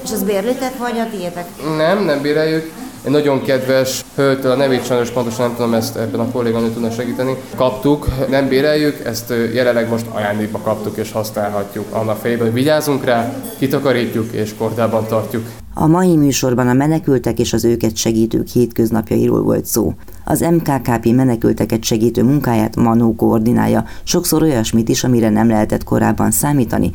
[0.04, 1.46] És az bérlitek vagy a tiétek?
[1.76, 2.72] Nem, nem béreljük.
[3.02, 6.90] Egy nagyon kedves hölgytől, a nevét sajnos pontosan nem tudom, ezt ebben a kolléganő tudna
[6.90, 7.34] segíteni.
[7.56, 11.84] Kaptuk, nem béreljük, ezt jelenleg most ajándékba kaptuk és használhatjuk.
[11.90, 15.46] Annak fejében, hogy vigyázunk rá, kitakarítjuk és kordában tartjuk.
[15.74, 19.94] A mai műsorban a menekültek és az őket segítők hétköznapjairól volt szó.
[20.24, 26.90] Az MKKP menekülteket segítő munkáját Manó koordinálja, sokszor olyasmit is, amire nem lehetett korábban számítani,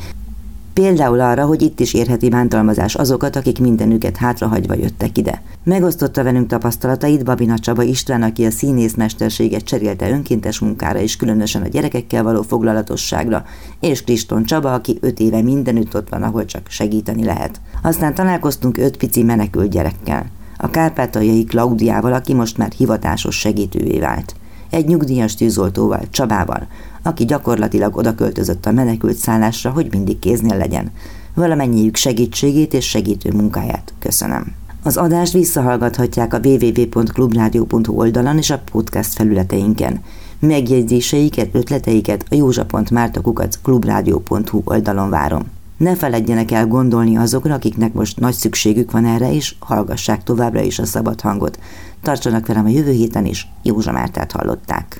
[0.82, 5.42] Például arra, hogy itt is érheti bántalmazás azokat, akik mindenüket hátrahagyva jöttek ide.
[5.64, 11.68] Megosztotta velünk tapasztalatait Babina Csaba István, aki a színészmesterséget cserélte önkéntes munkára és különösen a
[11.68, 13.46] gyerekekkel való foglalatosságra,
[13.80, 17.62] és Kriston Csaba, aki öt éve mindenütt ott van, ahol csak segíteni lehet.
[17.82, 20.26] Aztán találkoztunk öt pici menekült gyerekkel.
[20.58, 24.36] A kárpátaljai Klaudiával, aki most már hivatásos segítővé vált.
[24.70, 26.68] Egy nyugdíjas tűzoltóval, Csabával,
[27.06, 30.92] aki gyakorlatilag oda költözött a menekült szállásra, hogy mindig kéznél legyen.
[31.34, 34.56] Valamennyiük segítségét és segítő munkáját köszönöm.
[34.84, 40.02] Az adást visszahallgathatják a www.clubradio.hu oldalon és a podcast felületeinken.
[40.40, 43.60] Megjegyzéseiket, ötleteiket a józsa.mártakukat
[44.64, 45.44] oldalon várom.
[45.78, 50.80] Ne feledjenek el gondolni azokra, akiknek most nagy szükségük van erre, és hallgassák továbbra is
[50.80, 51.60] a szabad hangot.
[52.02, 55.00] Tartsanak velem a jövő héten is, Józsa Mártát hallották.